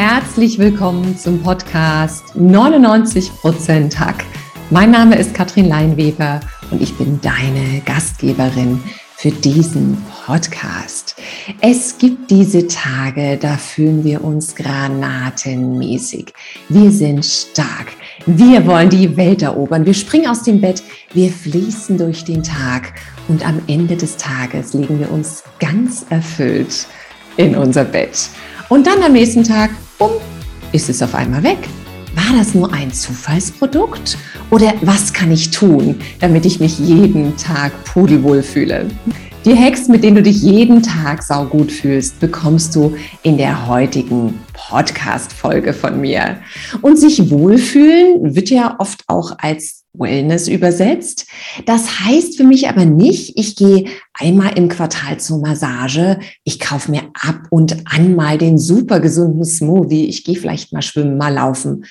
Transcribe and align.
Herzlich 0.00 0.60
willkommen 0.60 1.18
zum 1.18 1.42
Podcast 1.42 2.22
99% 2.36 3.98
Hack. 3.98 4.24
Mein 4.70 4.92
Name 4.92 5.16
ist 5.18 5.34
Katrin 5.34 5.66
Leinweber 5.66 6.38
und 6.70 6.80
ich 6.80 6.96
bin 6.96 7.20
deine 7.20 7.82
Gastgeberin 7.84 8.80
für 9.16 9.32
diesen 9.32 10.00
Podcast. 10.24 11.16
Es 11.60 11.98
gibt 11.98 12.30
diese 12.30 12.68
Tage, 12.68 13.38
da 13.38 13.56
fühlen 13.56 14.04
wir 14.04 14.22
uns 14.22 14.54
granatenmäßig. 14.54 16.32
Wir 16.68 16.92
sind 16.92 17.24
stark. 17.24 17.88
Wir 18.24 18.64
wollen 18.68 18.90
die 18.90 19.16
Welt 19.16 19.42
erobern. 19.42 19.84
Wir 19.84 19.94
springen 19.94 20.28
aus 20.28 20.44
dem 20.44 20.60
Bett. 20.60 20.80
Wir 21.12 21.32
fließen 21.32 21.98
durch 21.98 22.24
den 22.24 22.44
Tag. 22.44 22.92
Und 23.26 23.44
am 23.44 23.60
Ende 23.66 23.96
des 23.96 24.16
Tages 24.16 24.74
legen 24.74 25.00
wir 25.00 25.10
uns 25.10 25.42
ganz 25.58 26.06
erfüllt 26.08 26.86
in 27.36 27.56
unser 27.56 27.82
Bett. 27.82 28.28
Und 28.68 28.86
dann 28.86 29.02
am 29.02 29.12
nächsten 29.12 29.42
Tag 29.42 29.70
bumm, 29.98 30.12
ist 30.72 30.88
es 30.88 31.02
auf 31.02 31.14
einmal 31.14 31.42
weg. 31.42 31.58
War 32.14 32.36
das 32.36 32.54
nur 32.54 32.72
ein 32.72 32.92
Zufallsprodukt? 32.92 34.16
Oder 34.50 34.74
was 34.80 35.12
kann 35.12 35.30
ich 35.30 35.50
tun, 35.50 35.96
damit 36.20 36.46
ich 36.46 36.60
mich 36.60 36.78
jeden 36.78 37.36
Tag 37.36 37.72
pudelwohl 37.84 38.42
fühle? 38.42 38.86
Die 39.44 39.56
Hacks, 39.56 39.88
mit 39.88 40.02
denen 40.02 40.16
du 40.16 40.22
dich 40.22 40.42
jeden 40.42 40.82
Tag 40.82 41.22
saugut 41.22 41.70
fühlst, 41.70 42.18
bekommst 42.20 42.74
du 42.74 42.96
in 43.22 43.38
der 43.38 43.68
heutigen 43.68 44.38
Podcast-Folge 44.52 45.72
von 45.72 46.00
mir. 46.00 46.38
Und 46.82 46.98
sich 46.98 47.30
wohlfühlen 47.30 48.34
wird 48.34 48.50
ja 48.50 48.76
oft 48.78 49.04
auch 49.06 49.36
als 49.38 49.77
Wellness 49.92 50.48
übersetzt. 50.48 51.26
Das 51.66 52.00
heißt 52.00 52.36
für 52.36 52.44
mich 52.44 52.68
aber 52.68 52.84
nicht, 52.84 53.36
ich 53.36 53.56
gehe 53.56 53.86
einmal 54.14 54.56
im 54.56 54.68
Quartal 54.68 55.18
zur 55.18 55.40
Massage, 55.40 56.18
ich 56.44 56.60
kaufe 56.60 56.90
mir 56.90 57.10
ab 57.14 57.42
und 57.50 57.76
an 57.86 58.14
mal 58.14 58.38
den 58.38 58.58
super 58.58 59.00
gesunden 59.00 59.44
Smoothie, 59.44 60.06
ich 60.06 60.24
gehe 60.24 60.36
vielleicht 60.36 60.72
mal 60.72 60.82
schwimmen, 60.82 61.18
mal 61.18 61.34
laufen. 61.34 61.84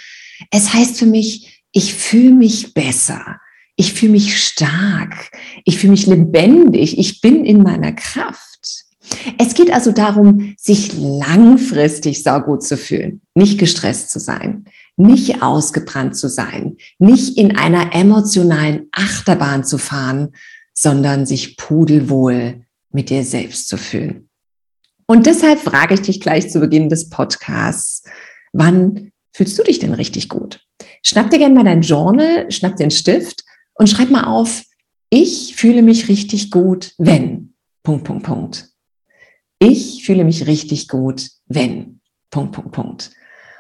Es 0.52 0.74
heißt 0.74 1.00
für 1.00 1.06
mich, 1.06 1.64
ich 1.72 1.94
fühle 1.94 2.34
mich 2.34 2.74
besser. 2.74 3.40
Ich 3.76 3.94
fühle 3.94 4.14
mich 4.14 4.44
stark. 4.44 5.32
Ich 5.64 5.78
fühle 5.78 5.92
mich 5.92 6.08
lebendig. 6.08 6.98
Ich 6.98 7.22
bin 7.22 7.46
in 7.46 7.62
meiner 7.62 7.92
Kraft. 7.92 8.86
Es 9.38 9.54
geht 9.54 9.72
also 9.72 9.92
darum, 9.92 10.56
sich 10.58 10.94
langfristig 10.98 12.24
saugut 12.24 12.64
zu 12.64 12.76
fühlen, 12.76 13.22
nicht 13.36 13.60
gestresst 13.60 14.10
zu 14.10 14.20
sein, 14.20 14.66
nicht 14.98 15.42
ausgebrannt 15.42 16.18
zu 16.18 16.28
sein, 16.28 16.78
nicht 17.00 17.38
in 17.38 17.56
einer 17.56 17.94
emotionalen 17.94 18.88
Achterbahn 18.92 19.64
zu 19.64 19.78
fahren, 19.78 20.34
sondern 20.74 21.26
sich 21.26 21.56
pudelwohl 21.56 22.66
mit 22.92 23.10
dir 23.10 23.24
selbst 23.24 23.68
zu 23.70 23.78
fühlen. 23.78 24.30
Und 25.06 25.26
deshalb 25.26 25.60
frage 25.60 25.94
ich 25.94 26.02
dich 26.02 26.20
gleich 26.20 26.50
zu 26.50 26.60
Beginn 26.60 26.90
des 26.90 27.10
Podcasts, 27.10 28.04
wann 28.52 29.12
fühlst 29.34 29.58
du 29.58 29.64
dich 29.64 29.80
denn 29.80 29.94
richtig 29.94 30.30
gut? 30.30 30.60
Schnapp 31.04 31.30
dir 31.30 31.38
gerne 31.38 31.56
mal 31.56 31.64
dein 31.64 31.82
Journal, 31.82 32.52
schnapp 32.52 32.76
dir 32.76 32.84
einen 32.84 32.92
Stift 32.92 33.46
und 33.76 33.88
schreib 33.88 34.10
mal 34.10 34.26
auf, 34.26 34.64
ich 35.10 35.56
fühle 35.56 35.82
mich 35.82 36.10
richtig 36.10 36.52
gut, 36.52 36.94
wenn. 36.98 37.54
Punkt, 37.84 38.04
Punkt, 38.04 38.24
Punkt. 38.24 38.70
Ich 39.60 40.04
fühle 40.06 40.26
mich 40.26 40.48
richtig 40.48 40.88
gut, 40.88 41.30
wenn. 41.46 42.02
Punkt, 42.30 42.52
Punkt, 42.52 42.72
Punkt. 42.74 43.12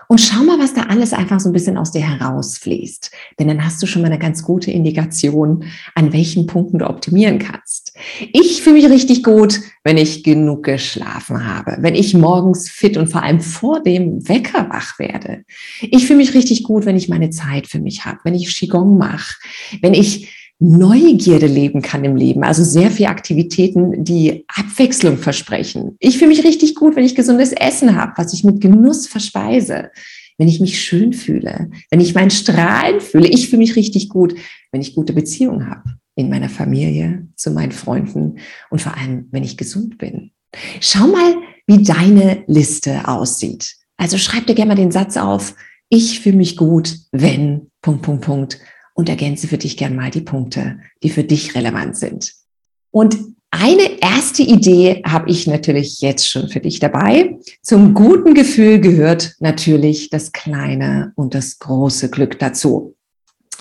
Und 0.09 0.21
schau 0.21 0.43
mal, 0.43 0.57
was 0.57 0.73
da 0.73 0.83
alles 0.83 1.11
einfach 1.11 1.39
so 1.39 1.49
ein 1.49 1.53
bisschen 1.53 1.77
aus 1.77 1.91
dir 1.91 2.01
herausfließt. 2.01 3.11
Denn 3.39 3.49
dann 3.49 3.65
hast 3.65 3.81
du 3.81 3.87
schon 3.87 4.01
mal 4.01 4.07
eine 4.07 4.19
ganz 4.19 4.41
gute 4.43 4.71
Indikation, 4.71 5.65
an 5.95 6.13
welchen 6.13 6.47
Punkten 6.47 6.79
du 6.79 6.89
optimieren 6.89 7.39
kannst. 7.39 7.93
Ich 8.31 8.61
fühle 8.61 8.77
mich 8.77 8.89
richtig 8.89 9.23
gut, 9.23 9.59
wenn 9.83 9.97
ich 9.97 10.23
genug 10.23 10.63
geschlafen 10.63 11.45
habe, 11.45 11.77
wenn 11.79 11.95
ich 11.95 12.13
morgens 12.13 12.69
fit 12.69 12.95
und 12.95 13.07
vor 13.07 13.23
allem 13.23 13.41
vor 13.41 13.83
dem 13.83 14.27
Wecker 14.29 14.69
wach 14.69 14.97
werde. 14.97 15.43
Ich 15.81 16.07
fühle 16.07 16.17
mich 16.17 16.33
richtig 16.33 16.63
gut, 16.63 16.85
wenn 16.85 16.95
ich 16.95 17.09
meine 17.09 17.29
Zeit 17.29 17.67
für 17.67 17.79
mich 17.79 18.05
habe, 18.05 18.19
wenn 18.23 18.35
ich 18.35 18.55
Qigong 18.55 18.97
mache, 18.97 19.35
wenn 19.81 19.93
ich 19.93 20.36
Neugierde 20.59 21.45
leben 21.45 21.81
kann 21.81 22.03
im 22.03 22.15
Leben. 22.15 22.43
Also 22.43 22.63
sehr 22.63 22.89
viele 22.89 23.09
Aktivitäten, 23.09 24.03
die 24.03 24.45
Abwechslung 24.47 25.17
versprechen. 25.17 25.95
Ich 25.99 26.17
fühle 26.17 26.29
mich 26.29 26.43
richtig 26.43 26.75
gut, 26.75 26.95
wenn 26.95 27.05
ich 27.05 27.15
gesundes 27.15 27.51
Essen 27.51 27.95
habe, 27.95 28.13
was 28.15 28.33
ich 28.33 28.43
mit 28.43 28.61
Genuss 28.61 29.07
verspeise. 29.07 29.91
Wenn 30.39 30.47
ich 30.47 30.59
mich 30.59 30.81
schön 30.81 31.13
fühle, 31.13 31.71
wenn 31.89 31.99
ich 31.99 32.13
mein 32.13 32.29
Strahlen 32.29 33.01
fühle. 33.01 33.27
Ich 33.27 33.49
fühle 33.49 33.59
mich 33.59 33.75
richtig 33.75 34.09
gut, 34.09 34.35
wenn 34.71 34.81
ich 34.81 34.93
gute 34.93 35.13
Beziehungen 35.13 35.69
habe 35.69 35.95
in 36.15 36.29
meiner 36.29 36.49
Familie, 36.49 37.27
zu 37.35 37.51
meinen 37.51 37.71
Freunden 37.71 38.37
und 38.69 38.81
vor 38.81 38.95
allem, 38.97 39.27
wenn 39.31 39.43
ich 39.43 39.57
gesund 39.57 39.97
bin. 39.97 40.31
Schau 40.79 41.07
mal, 41.07 41.35
wie 41.67 41.83
deine 41.83 42.43
Liste 42.47 43.07
aussieht. 43.07 43.75
Also 43.97 44.17
schreib 44.17 44.47
dir 44.47 44.55
gerne 44.55 44.69
mal 44.69 44.75
den 44.75 44.91
Satz 44.91 45.17
auf. 45.17 45.55
Ich 45.89 46.19
fühle 46.19 46.37
mich 46.37 46.57
gut, 46.57 46.95
wenn, 47.11 47.69
Punkt, 47.81 48.01
Punkt, 48.03 48.25
Punkt 48.25 48.59
und 48.97 49.09
ergänze 49.09 49.47
für 49.47 49.59
dich 49.59 49.77
gern 49.77 49.95
mal 49.95 50.09
die 50.09 50.21
Punkte, 50.21 50.79
die 51.03 51.11
für 51.11 51.23
dich 51.23 51.53
relevant 51.55 51.95
sind. 51.95 52.33
Und 52.89 53.15
eine 53.51 54.01
erste 54.01 54.41
Idee 54.41 55.03
habe 55.05 55.29
ich 55.29 55.45
natürlich 55.45 56.01
jetzt 56.01 56.27
schon 56.27 56.49
für 56.49 56.59
dich 56.59 56.79
dabei. 56.79 57.37
Zum 57.61 57.93
guten 57.93 58.33
Gefühl 58.33 58.79
gehört 58.79 59.35
natürlich 59.39 60.09
das 60.09 60.31
kleine 60.31 61.13
und 61.15 61.35
das 61.35 61.59
große 61.59 62.09
Glück 62.09 62.39
dazu. 62.39 62.95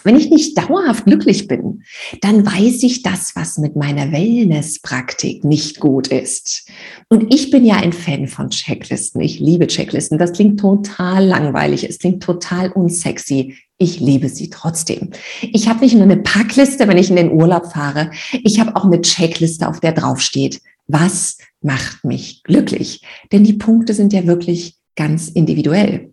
Wenn 0.05 0.17
ich 0.17 0.31
nicht 0.31 0.57
dauerhaft 0.57 1.05
glücklich 1.05 1.49
bin, 1.49 1.83
dann 2.23 2.47
weiß 2.47 2.83
ich 2.85 3.03
das, 3.03 3.35
was 3.35 3.59
mit 3.59 3.77
meiner 3.77 4.13
Wellness-Praktik 4.13 5.45
nicht 5.45 5.81
gut 5.81 6.09
ist. 6.09 6.71
Und 7.09 7.35
ich 7.35 7.51
bin 7.51 7.65
ja 7.65 7.75
ein 7.75 7.93
Fan 7.93 8.27
von 8.29 8.51
Checklisten. 8.51 9.21
Ich 9.21 9.41
liebe 9.41 9.67
Checklisten. 9.67 10.17
Das 10.17 10.33
klingt 10.33 10.61
total 10.61 11.27
langweilig. 11.27 11.89
Es 11.89 11.99
klingt 11.99 12.23
total 12.23 12.71
unsexy. 12.71 13.57
Ich 13.79 14.01
liebe 14.01 14.29
sie 14.29 14.49
trotzdem. 14.49 15.11
Ich 15.43 15.69
habe 15.69 15.81
nicht 15.81 15.95
nur 15.95 16.05
eine 16.05 16.17
Packliste, 16.17 16.89
wenn 16.89 16.97
ich 16.97 17.11
in 17.11 17.17
den 17.17 17.33
Urlaub 17.33 17.73
fahre. 17.73 18.11
Ich 18.33 18.59
habe 18.59 18.75
auch 18.75 18.85
eine 18.85 19.03
Checkliste, 19.03 19.69
auf 19.69 19.81
der 19.81 19.93
draufsteht, 19.93 20.63
was 20.87 21.39
macht 21.61 22.05
mich 22.05 22.43
glücklich? 22.45 23.03
Denn 23.33 23.45
die 23.45 23.53
Punkte 23.53 23.93
sind 23.93 24.13
ja 24.13 24.27
wirklich 24.27 24.77
ganz 24.95 25.29
individuell. 25.29 26.13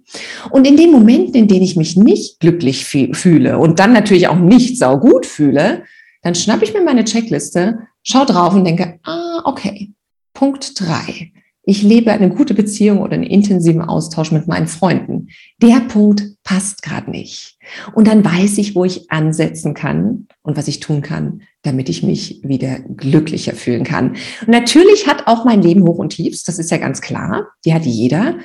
Und 0.52 0.68
in 0.68 0.76
den 0.76 0.92
Momenten, 0.92 1.36
in 1.36 1.48
denen 1.48 1.64
ich 1.64 1.78
mich 1.78 1.96
nicht 1.96 2.40
glücklich 2.40 2.86
fühle 2.86 3.58
und 3.58 3.80
dann 3.80 3.94
natürlich 3.94 4.28
auch 4.28 4.40
nicht 4.40 4.78
saugut 4.78 5.26
fühle, 5.26 5.84
dann 6.22 6.36
schnappe 6.36 6.66
ich 6.66 6.74
mir 6.74 6.82
meine 6.82 7.06
Checkliste, 7.06 7.80
schaue 8.02 8.26
drauf 8.26 8.54
und 8.54 8.66
denke, 8.66 9.00
ah, 9.04 9.42
okay, 9.46 9.92
Punkt 10.34 10.80
drei. 10.80 11.32
Ich 11.66 11.82
lebe 11.82 12.12
eine 12.12 12.30
gute 12.30 12.54
Beziehung 12.54 13.00
oder 13.00 13.14
einen 13.14 13.24
intensiven 13.24 13.82
Austausch 13.82 14.32
mit 14.32 14.48
meinen 14.48 14.68
Freunden. 14.68 15.30
Der 15.62 15.80
Punkt 15.80 16.36
passt 16.44 16.82
gerade 16.84 17.10
nicht. 17.10 17.58
Und 17.94 18.08
dann 18.08 18.26
weiß 18.26 18.58
ich, 18.58 18.76
wo 18.76 18.84
ich 18.84 19.10
ansetzen 19.10 19.74
kann 19.74 20.28
und 20.42 20.58
was 20.58 20.68
ich 20.68 20.82
tun 20.82 21.02
kann, 21.02 21.44
damit 21.62 21.88
ich 21.88 22.04
mich 22.04 22.42
wieder 22.44 22.80
glücklicher 22.80 23.54
fühlen 23.54 23.86
kann. 23.86 24.18
Und 24.42 24.50
natürlich 24.50 25.08
hat 25.08 25.28
auch 25.28 25.46
mein 25.46 25.62
Leben 25.62 25.84
Hoch 25.84 26.00
und 26.00 26.10
Tiefs, 26.10 26.44
das 26.44 26.60
ist 26.60 26.70
ja 26.70 26.78
ganz 26.78 27.00
klar. 27.00 27.48
Die 27.64 27.74
hat 27.74 27.86
jeder. 27.86 28.40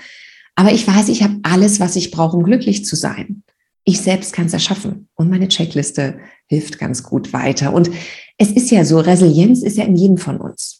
Aber 0.54 0.72
ich 0.72 0.86
weiß, 0.86 1.08
ich 1.08 1.24
habe 1.24 1.40
alles, 1.42 1.80
was 1.80 1.96
ich 1.96 2.12
brauche, 2.12 2.36
um 2.36 2.44
glücklich 2.44 2.84
zu 2.84 2.94
sein. 2.94 3.42
Ich 3.82 4.00
selbst 4.00 4.32
kann 4.32 4.46
es 4.46 4.52
erschaffen. 4.52 5.08
Und 5.16 5.28
meine 5.28 5.48
Checkliste 5.48 6.18
hilft 6.46 6.78
ganz 6.78 7.02
gut 7.02 7.32
weiter. 7.32 7.72
Und 7.72 7.90
es 8.36 8.52
ist 8.52 8.70
ja 8.70 8.84
so, 8.84 9.00
Resilienz 9.00 9.62
ist 9.62 9.76
ja 9.76 9.84
in 9.84 9.96
jedem 9.96 10.18
von 10.18 10.36
uns. 10.36 10.77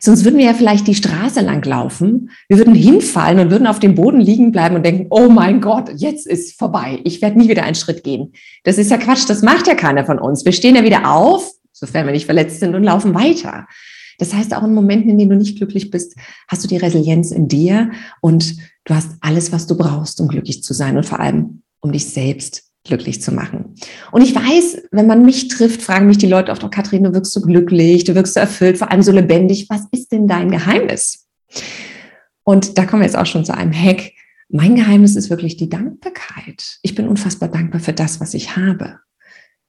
Sonst 0.00 0.24
würden 0.24 0.38
wir 0.38 0.46
ja 0.46 0.54
vielleicht 0.54 0.86
die 0.86 0.94
Straße 0.94 1.40
lang 1.40 1.64
laufen, 1.64 2.30
wir 2.48 2.58
würden 2.58 2.74
hinfallen 2.74 3.38
und 3.38 3.50
würden 3.50 3.66
auf 3.66 3.78
dem 3.78 3.94
Boden 3.94 4.20
liegen 4.20 4.50
bleiben 4.50 4.74
und 4.74 4.84
denken, 4.84 5.06
oh 5.10 5.28
mein 5.28 5.60
Gott, 5.60 5.90
jetzt 5.94 6.26
ist 6.26 6.58
vorbei, 6.58 7.00
ich 7.04 7.22
werde 7.22 7.38
nie 7.38 7.48
wieder 7.48 7.62
einen 7.62 7.76
Schritt 7.76 8.02
gehen. 8.02 8.32
Das 8.64 8.78
ist 8.78 8.90
ja 8.90 8.96
Quatsch, 8.96 9.28
das 9.28 9.42
macht 9.42 9.68
ja 9.68 9.74
keiner 9.74 10.04
von 10.04 10.18
uns. 10.18 10.44
Wir 10.44 10.52
stehen 10.52 10.74
ja 10.74 10.82
wieder 10.82 11.14
auf, 11.14 11.52
sofern 11.72 12.06
wir 12.06 12.12
nicht 12.12 12.26
verletzt 12.26 12.58
sind 12.60 12.74
und 12.74 12.82
laufen 12.82 13.14
weiter. 13.14 13.66
Das 14.18 14.34
heißt, 14.34 14.54
auch 14.54 14.64
in 14.64 14.74
Momenten, 14.74 15.10
in 15.10 15.18
denen 15.18 15.30
du 15.30 15.36
nicht 15.36 15.58
glücklich 15.58 15.90
bist, 15.90 16.16
hast 16.48 16.64
du 16.64 16.68
die 16.68 16.76
Resilienz 16.76 17.30
in 17.30 17.46
dir 17.46 17.92
und 18.20 18.56
du 18.84 18.94
hast 18.94 19.12
alles, 19.20 19.52
was 19.52 19.68
du 19.68 19.76
brauchst, 19.76 20.20
um 20.20 20.26
glücklich 20.26 20.64
zu 20.64 20.74
sein 20.74 20.96
und 20.96 21.06
vor 21.06 21.20
allem, 21.20 21.62
um 21.80 21.92
dich 21.92 22.06
selbst 22.06 22.64
glücklich 22.84 23.22
zu 23.22 23.32
machen. 23.32 23.67
Und 24.12 24.22
ich 24.22 24.34
weiß, 24.34 24.82
wenn 24.90 25.06
man 25.06 25.24
mich 25.24 25.48
trifft, 25.48 25.82
fragen 25.82 26.06
mich 26.06 26.18
die 26.18 26.26
Leute 26.26 26.52
oft, 26.52 26.64
oh 26.64 26.68
Kathrin, 26.68 27.04
du 27.04 27.14
wirkst 27.14 27.32
so 27.32 27.40
glücklich, 27.40 28.04
du 28.04 28.14
wirkst 28.14 28.34
so 28.34 28.40
erfüllt, 28.40 28.78
vor 28.78 28.90
allem 28.90 29.02
so 29.02 29.12
lebendig. 29.12 29.68
Was 29.68 29.82
ist 29.92 30.12
denn 30.12 30.26
dein 30.26 30.50
Geheimnis? 30.50 31.26
Und 32.44 32.78
da 32.78 32.86
kommen 32.86 33.02
wir 33.02 33.06
jetzt 33.06 33.18
auch 33.18 33.26
schon 33.26 33.44
zu 33.44 33.54
einem 33.54 33.72
Hack. 33.72 34.12
Mein 34.48 34.76
Geheimnis 34.76 35.16
ist 35.16 35.28
wirklich 35.28 35.56
die 35.56 35.68
Dankbarkeit. 35.68 36.78
Ich 36.82 36.94
bin 36.94 37.06
unfassbar 37.06 37.50
dankbar 37.50 37.80
für 37.80 37.92
das, 37.92 38.20
was 38.20 38.32
ich 38.32 38.56
habe. 38.56 38.98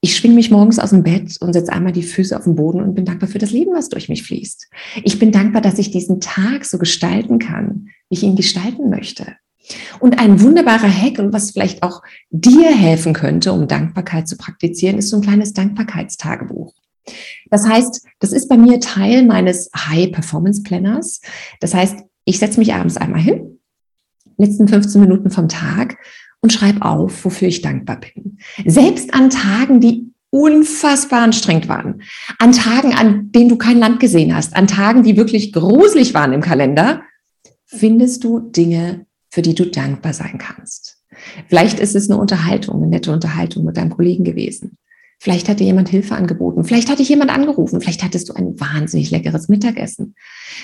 Ich 0.01 0.15
schwing 0.15 0.33
mich 0.33 0.49
morgens 0.49 0.79
aus 0.79 0.91
dem 0.91 1.03
Bett 1.03 1.35
und 1.41 1.51
setze 1.51 1.73
einmal 1.73 1.91
die 1.91 2.03
Füße 2.03 2.35
auf 2.37 2.45
den 2.45 2.55
Boden 2.55 2.81
und 2.81 2.95
bin 2.95 3.03
dankbar 3.03 3.27
für 3.27 3.37
das 3.37 3.51
Leben, 3.51 3.73
was 3.73 3.89
durch 3.89 4.07
mich 4.07 4.23
fließt. 4.23 4.69
Ich 5.03 5.19
bin 5.19 5.33
dankbar, 5.33 5.61
dass 5.61 5.77
ich 5.77 5.91
diesen 5.91 6.21
Tag 6.21 6.63
so 6.63 6.77
gestalten 6.77 7.37
kann, 7.37 7.89
wie 8.09 8.15
ich 8.15 8.23
ihn 8.23 8.37
gestalten 8.37 8.89
möchte. 8.89 9.35
Und 9.99 10.19
ein 10.19 10.41
wunderbarer 10.41 10.89
Hack 10.89 11.19
und 11.19 11.33
was 11.33 11.51
vielleicht 11.51 11.83
auch 11.83 12.01
dir 12.29 12.75
helfen 12.75 13.13
könnte, 13.13 13.53
um 13.53 13.67
Dankbarkeit 13.67 14.27
zu 14.27 14.37
praktizieren, 14.37 14.97
ist 14.97 15.09
so 15.09 15.17
ein 15.17 15.21
kleines 15.21 15.53
Dankbarkeitstagebuch. 15.53 16.73
Das 17.49 17.67
heißt, 17.67 18.05
das 18.19 18.33
ist 18.33 18.49
bei 18.49 18.57
mir 18.57 18.79
Teil 18.79 19.25
meines 19.25 19.69
High 19.75 20.11
Performance 20.11 20.63
Planners. 20.63 21.21
Das 21.59 21.73
heißt, 21.73 21.99
ich 22.25 22.39
setze 22.39 22.59
mich 22.59 22.73
abends 22.73 22.97
einmal 22.97 23.21
hin, 23.21 23.59
letzten 24.37 24.67
15 24.67 25.01
Minuten 25.01 25.31
vom 25.31 25.47
Tag 25.47 25.97
und 26.41 26.53
schreibe 26.53 26.83
auf, 26.83 27.25
wofür 27.25 27.47
ich 27.47 27.61
dankbar 27.61 27.99
bin. 27.99 28.37
Selbst 28.65 29.13
an 29.13 29.29
Tagen, 29.29 29.81
die 29.81 30.11
unfassbar 30.29 31.21
anstrengend 31.23 31.67
waren, 31.67 32.03
an 32.37 32.51
Tagen, 32.51 32.93
an 32.93 33.31
denen 33.31 33.49
du 33.49 33.57
kein 33.57 33.79
Land 33.79 33.99
gesehen 33.99 34.35
hast, 34.35 34.55
an 34.55 34.67
Tagen, 34.67 35.03
die 35.03 35.17
wirklich 35.17 35.51
gruselig 35.51 36.13
waren 36.13 36.33
im 36.33 36.41
Kalender, 36.41 37.01
findest 37.65 38.23
du 38.23 38.39
Dinge, 38.39 39.05
für 39.29 39.41
die 39.41 39.55
du 39.55 39.65
dankbar 39.65 40.13
sein 40.13 40.37
kannst. 40.37 40.97
Vielleicht 41.47 41.79
ist 41.79 41.95
es 41.95 42.09
eine 42.09 42.19
Unterhaltung, 42.19 42.77
eine 42.77 42.87
nette 42.87 43.11
Unterhaltung 43.11 43.65
mit 43.65 43.77
deinem 43.77 43.91
Kollegen 43.91 44.23
gewesen. 44.23 44.77
Vielleicht 45.21 45.49
hat 45.49 45.59
dir 45.59 45.65
jemand 45.65 45.89
Hilfe 45.89 46.15
angeboten. 46.15 46.63
Vielleicht 46.63 46.89
hat 46.89 46.99
dich 46.99 47.09
jemand 47.09 47.29
angerufen. 47.29 47.81
Vielleicht 47.81 48.03
hattest 48.03 48.29
du 48.29 48.33
ein 48.33 48.57
wahnsinnig 48.57 49.11
leckeres 49.11 49.49
Mittagessen. 49.49 50.15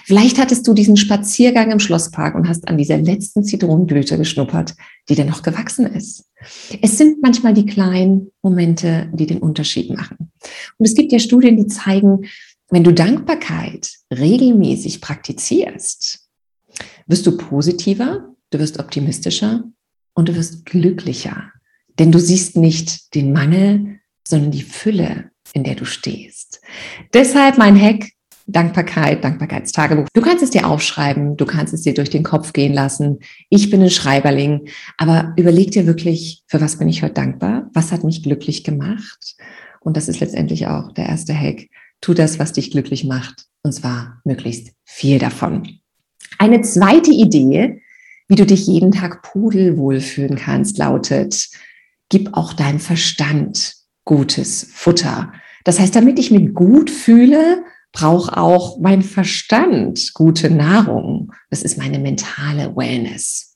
Vielleicht 0.05 0.39
hattest 0.39 0.65
du 0.65 0.73
diesen 0.73 0.95
Spaziergang 0.95 1.71
im 1.71 1.79
Schlosspark 1.79 2.35
und 2.35 2.47
hast 2.47 2.65
an 2.69 2.77
dieser 2.77 2.97
letzten 2.97 3.43
Zitronenblüte 3.43 4.17
geschnuppert, 4.17 4.75
die 5.09 5.15
dir 5.15 5.25
noch 5.25 5.41
gewachsen 5.41 5.85
ist. 5.87 6.23
Es 6.81 6.97
sind 6.97 7.21
manchmal 7.21 7.53
die 7.53 7.65
kleinen 7.65 8.31
Momente, 8.41 9.09
die 9.13 9.25
den 9.25 9.39
Unterschied 9.39 9.89
machen. 9.89 10.31
Und 10.77 10.85
es 10.85 10.95
gibt 10.95 11.11
ja 11.11 11.19
Studien, 11.19 11.57
die 11.57 11.67
zeigen, 11.67 12.21
wenn 12.69 12.85
du 12.85 12.93
Dankbarkeit 12.93 13.89
regelmäßig 14.09 15.01
praktizierst, 15.01 16.29
wirst 17.07 17.27
du 17.27 17.37
positiver, 17.37 18.34
du 18.55 18.61
wirst 18.61 18.79
optimistischer 18.79 19.63
und 20.13 20.29
du 20.29 20.35
wirst 20.35 20.65
glücklicher. 20.65 21.51
Denn 21.99 22.11
du 22.11 22.19
siehst 22.19 22.57
nicht 22.57 23.13
den 23.13 23.33
Mangel, 23.33 23.99
sondern 24.27 24.51
die 24.51 24.61
Fülle, 24.61 25.31
in 25.53 25.63
der 25.63 25.75
du 25.75 25.85
stehst. 25.85 26.61
Deshalb 27.13 27.57
mein 27.57 27.79
Hack, 27.79 28.09
Dankbarkeit, 28.47 29.23
Dankbarkeitstagebuch. 29.23 30.07
Du 30.13 30.21
kannst 30.21 30.43
es 30.43 30.51
dir 30.51 30.67
aufschreiben, 30.67 31.35
du 31.35 31.45
kannst 31.45 31.73
es 31.73 31.81
dir 31.81 31.93
durch 31.93 32.09
den 32.09 32.23
Kopf 32.23 32.53
gehen 32.53 32.73
lassen. 32.73 33.19
Ich 33.49 33.69
bin 33.69 33.81
ein 33.81 33.89
Schreiberling, 33.89 34.69
aber 34.97 35.33
überleg 35.35 35.71
dir 35.71 35.87
wirklich, 35.87 36.43
für 36.47 36.61
was 36.61 36.77
bin 36.77 36.87
ich 36.87 37.01
heute 37.01 37.15
dankbar? 37.15 37.69
Was 37.73 37.91
hat 37.91 38.03
mich 38.03 38.23
glücklich 38.23 38.63
gemacht? 38.63 39.35
Und 39.81 39.97
das 39.97 40.07
ist 40.07 40.19
letztendlich 40.19 40.67
auch 40.67 40.91
der 40.91 41.07
erste 41.07 41.33
Hack. 41.33 41.67
Tu 42.01 42.13
das, 42.13 42.39
was 42.39 42.53
dich 42.53 42.71
glücklich 42.71 43.03
macht, 43.03 43.45
und 43.63 43.73
zwar 43.73 44.21
möglichst 44.25 44.73
viel 44.85 45.17
davon. 45.17 45.79
Eine 46.37 46.61
zweite 46.61 47.11
Idee, 47.11 47.81
wie 48.27 48.35
du 48.35 48.45
dich 48.45 48.67
jeden 48.67 48.91
Tag 48.91 49.21
pudelwohl 49.21 49.99
fühlen 49.99 50.35
kannst, 50.35 50.77
lautet, 50.77 51.49
gib 52.09 52.33
auch 52.33 52.53
deinem 52.53 52.79
Verstand 52.79 53.75
gutes 54.03 54.69
Futter. 54.73 55.33
Das 55.63 55.79
heißt, 55.79 55.95
damit 55.95 56.19
ich 56.19 56.31
mich 56.31 56.53
gut 56.53 56.89
fühle, 56.89 57.63
braucht 57.91 58.33
auch 58.33 58.79
mein 58.79 59.01
Verstand 59.01 60.13
gute 60.13 60.49
Nahrung. 60.49 61.31
Das 61.49 61.63
ist 61.63 61.77
meine 61.77 61.97
mentale 61.97 62.75
Wellness. 62.75 63.55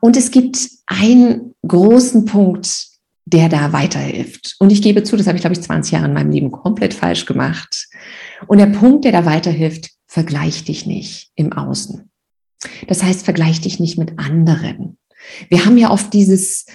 Und 0.00 0.16
es 0.16 0.30
gibt 0.30 0.58
einen 0.86 1.54
großen 1.66 2.24
Punkt, 2.24 2.86
der 3.24 3.48
da 3.48 3.72
weiterhilft. 3.72 4.54
Und 4.60 4.70
ich 4.70 4.82
gebe 4.82 5.02
zu, 5.02 5.16
das 5.16 5.26
habe 5.26 5.36
ich, 5.36 5.42
glaube 5.42 5.54
ich, 5.54 5.62
20 5.62 5.92
Jahre 5.92 6.06
in 6.06 6.14
meinem 6.14 6.30
Leben 6.30 6.52
komplett 6.52 6.94
falsch 6.94 7.26
gemacht. 7.26 7.88
Und 8.46 8.58
der 8.58 8.66
Punkt, 8.66 9.04
der 9.04 9.12
da 9.12 9.24
weiterhilft, 9.24 9.90
vergleich 10.06 10.64
dich 10.64 10.86
nicht 10.86 11.32
im 11.34 11.52
Außen. 11.52 12.05
Das 12.88 13.02
heißt, 13.02 13.24
vergleich 13.24 13.60
dich 13.60 13.80
nicht 13.80 13.98
mit 13.98 14.18
anderen. 14.18 14.98
Wir 15.48 15.64
haben 15.64 15.78
ja 15.78 15.90
oft 15.90 16.12
dieses, 16.12 16.66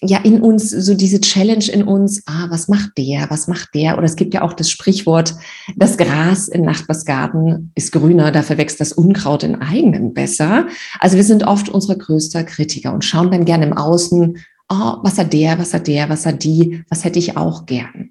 ja 0.00 0.18
in 0.18 0.40
uns 0.40 0.70
so 0.70 0.94
diese 0.94 1.20
Challenge 1.20 1.64
in 1.70 1.82
uns, 1.82 2.22
ah, 2.26 2.46
was 2.48 2.68
macht 2.68 2.96
der, 2.96 3.28
was 3.30 3.48
macht 3.48 3.74
der? 3.74 3.96
Oder 3.96 4.04
es 4.04 4.16
gibt 4.16 4.34
ja 4.34 4.42
auch 4.42 4.52
das 4.52 4.70
Sprichwort, 4.70 5.34
das 5.76 5.96
Gras 5.96 6.48
im 6.48 6.62
Nachbarsgarten 6.62 7.72
ist 7.74 7.92
grüner, 7.92 8.30
dafür 8.30 8.58
wächst 8.58 8.80
das 8.80 8.92
Unkraut 8.92 9.42
in 9.42 9.56
eigenen 9.56 10.14
besser. 10.14 10.66
Also 11.00 11.16
wir 11.16 11.24
sind 11.24 11.44
oft 11.44 11.68
unsere 11.68 11.98
größter 11.98 12.44
Kritiker 12.44 12.92
und 12.92 13.04
schauen 13.04 13.30
dann 13.30 13.44
gerne 13.44 13.66
im 13.66 13.72
Außen, 13.74 14.38
oh, 14.70 14.96
was 15.02 15.18
hat 15.18 15.32
der, 15.32 15.58
was 15.58 15.74
hat 15.74 15.86
der, 15.86 16.08
was 16.08 16.24
hat 16.26 16.44
die, 16.44 16.82
was 16.88 17.04
hätte 17.04 17.18
ich 17.18 17.36
auch 17.36 17.66
gern. 17.66 18.10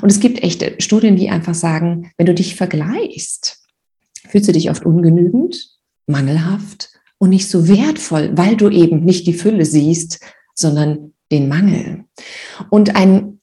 Und 0.00 0.10
es 0.10 0.20
gibt 0.20 0.42
echte 0.42 0.76
Studien, 0.78 1.16
die 1.16 1.28
einfach 1.28 1.54
sagen, 1.54 2.12
wenn 2.16 2.26
du 2.26 2.34
dich 2.34 2.54
vergleichst, 2.54 3.58
fühlst 4.28 4.48
du 4.48 4.52
dich 4.52 4.70
oft 4.70 4.86
ungenügend, 4.86 5.79
mangelhaft 6.10 6.90
und 7.18 7.30
nicht 7.30 7.48
so 7.48 7.68
wertvoll, 7.68 8.30
weil 8.34 8.56
du 8.56 8.70
eben 8.70 9.04
nicht 9.04 9.26
die 9.26 9.32
Fülle 9.32 9.64
siehst, 9.64 10.20
sondern 10.54 11.12
den 11.30 11.48
Mangel. 11.48 12.04
Und 12.70 12.96
ein 12.96 13.40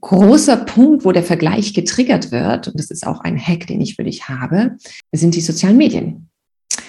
großer 0.00 0.56
Punkt, 0.58 1.04
wo 1.04 1.12
der 1.12 1.22
Vergleich 1.22 1.74
getriggert 1.74 2.30
wird, 2.30 2.68
und 2.68 2.78
das 2.78 2.90
ist 2.90 3.06
auch 3.06 3.20
ein 3.20 3.38
Hack, 3.38 3.66
den 3.66 3.80
ich 3.80 3.96
für 3.96 4.04
dich 4.04 4.28
habe, 4.28 4.76
sind 5.12 5.34
die 5.34 5.40
sozialen 5.40 5.76
Medien. 5.76 6.28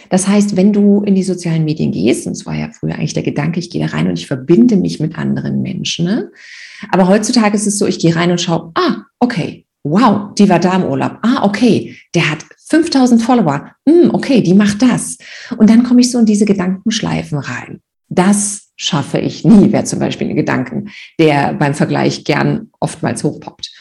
Das 0.09 0.27
heißt, 0.27 0.55
wenn 0.55 0.73
du 0.73 1.01
in 1.01 1.15
die 1.15 1.23
sozialen 1.23 1.65
Medien 1.65 1.91
gehst, 1.91 2.27
und 2.27 2.33
es 2.33 2.45
war 2.45 2.55
ja 2.55 2.69
früher 2.71 2.95
eigentlich 2.95 3.13
der 3.13 3.23
Gedanke, 3.23 3.59
ich 3.59 3.69
gehe 3.69 3.85
da 3.85 3.93
rein 3.93 4.07
und 4.07 4.17
ich 4.17 4.27
verbinde 4.27 4.77
mich 4.77 4.99
mit 4.99 5.17
anderen 5.17 5.61
Menschen. 5.61 6.05
Ne? 6.05 6.31
Aber 6.89 7.07
heutzutage 7.07 7.55
ist 7.55 7.67
es 7.67 7.77
so, 7.77 7.85
ich 7.85 7.99
gehe 7.99 8.15
rein 8.15 8.31
und 8.31 8.39
schaue, 8.39 8.71
ah, 8.75 9.03
okay, 9.19 9.65
wow, 9.83 10.33
die 10.35 10.49
war 10.49 10.59
da 10.59 10.75
im 10.75 10.83
Urlaub. 10.83 11.17
Ah, 11.23 11.43
okay, 11.43 11.97
der 12.13 12.29
hat 12.29 12.45
5000 12.69 13.21
Follower. 13.21 13.71
Hm, 13.87 14.13
okay, 14.13 14.41
die 14.41 14.53
macht 14.53 14.81
das. 14.81 15.17
Und 15.57 15.69
dann 15.69 15.83
komme 15.83 16.01
ich 16.01 16.11
so 16.11 16.19
in 16.19 16.25
diese 16.25 16.45
Gedankenschleifen 16.45 17.37
rein. 17.37 17.81
Das 18.09 18.69
schaffe 18.75 19.19
ich 19.19 19.43
nie, 19.43 19.71
wäre 19.71 19.83
zum 19.83 19.99
Beispiel 19.99 20.29
ein 20.29 20.35
Gedanken, 20.35 20.89
der 21.19 21.53
beim 21.53 21.73
Vergleich 21.73 22.23
gern 22.23 22.69
oftmals 22.79 23.23
hochpoppt. 23.23 23.71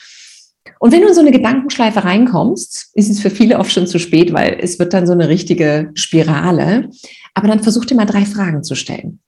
Und 0.79 0.93
wenn 0.93 1.00
du 1.00 1.09
in 1.09 1.15
so 1.15 1.21
eine 1.21 1.33
Gedankenschleife 1.33 2.05
reinkommst, 2.05 2.91
ist 2.94 3.11
es 3.11 3.21
für 3.21 3.31
viele 3.31 3.59
oft 3.59 3.73
schon 3.73 3.87
zu 3.87 3.99
spät, 3.99 4.33
weil 4.33 4.59
es 4.61 4.79
wird 4.79 4.93
dann 4.93 5.06
so 5.06 5.12
eine 5.12 5.29
richtige 5.29 5.91
Spirale. 5.94 6.91
Aber 7.35 7.49
dann 7.49 7.62
versuch 7.62 7.85
dir 7.85 7.94
mal 7.94 8.05
drei 8.05 8.25
Fragen 8.25 8.62
zu 8.62 8.75
stellen. 8.75 9.21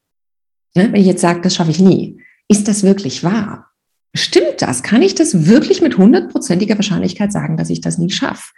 Ne? 0.75 0.93
Wenn 0.93 1.01
ich 1.01 1.07
jetzt 1.07 1.23
sage, 1.23 1.41
das 1.41 1.55
schaffe 1.55 1.71
ich 1.71 1.81
nie, 1.81 2.21
ist 2.49 2.69
das 2.69 2.83
wirklich 2.83 3.25
wahr? 3.25 3.68
Stimmt 4.15 4.63
das? 4.63 4.83
Kann 4.83 5.03
ich 5.03 5.15
das 5.15 5.47
wirklich 5.47 5.83
mit 5.83 5.99
hundertprozentiger 5.99 6.77
Wahrscheinlichkeit 6.77 7.33
sagen, 7.33 7.57
dass 7.57 7.71
ich 7.71 7.81
das 7.81 7.99
nie 7.99 8.11
schaffe? 8.11 8.53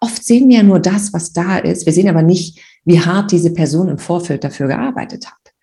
Oft 0.00 0.24
sehen 0.24 0.48
wir 0.48 0.58
ja 0.58 0.62
nur 0.62 0.78
das, 0.78 1.12
was 1.12 1.32
da 1.32 1.58
ist. 1.58 1.86
Wir 1.86 1.92
sehen 1.92 2.08
aber 2.08 2.22
nicht, 2.22 2.60
wie 2.84 3.00
hart 3.00 3.32
diese 3.32 3.52
Person 3.52 3.88
im 3.88 3.98
Vorfeld 3.98 4.44
dafür 4.44 4.68
gearbeitet 4.68 5.26
hat. 5.26 5.54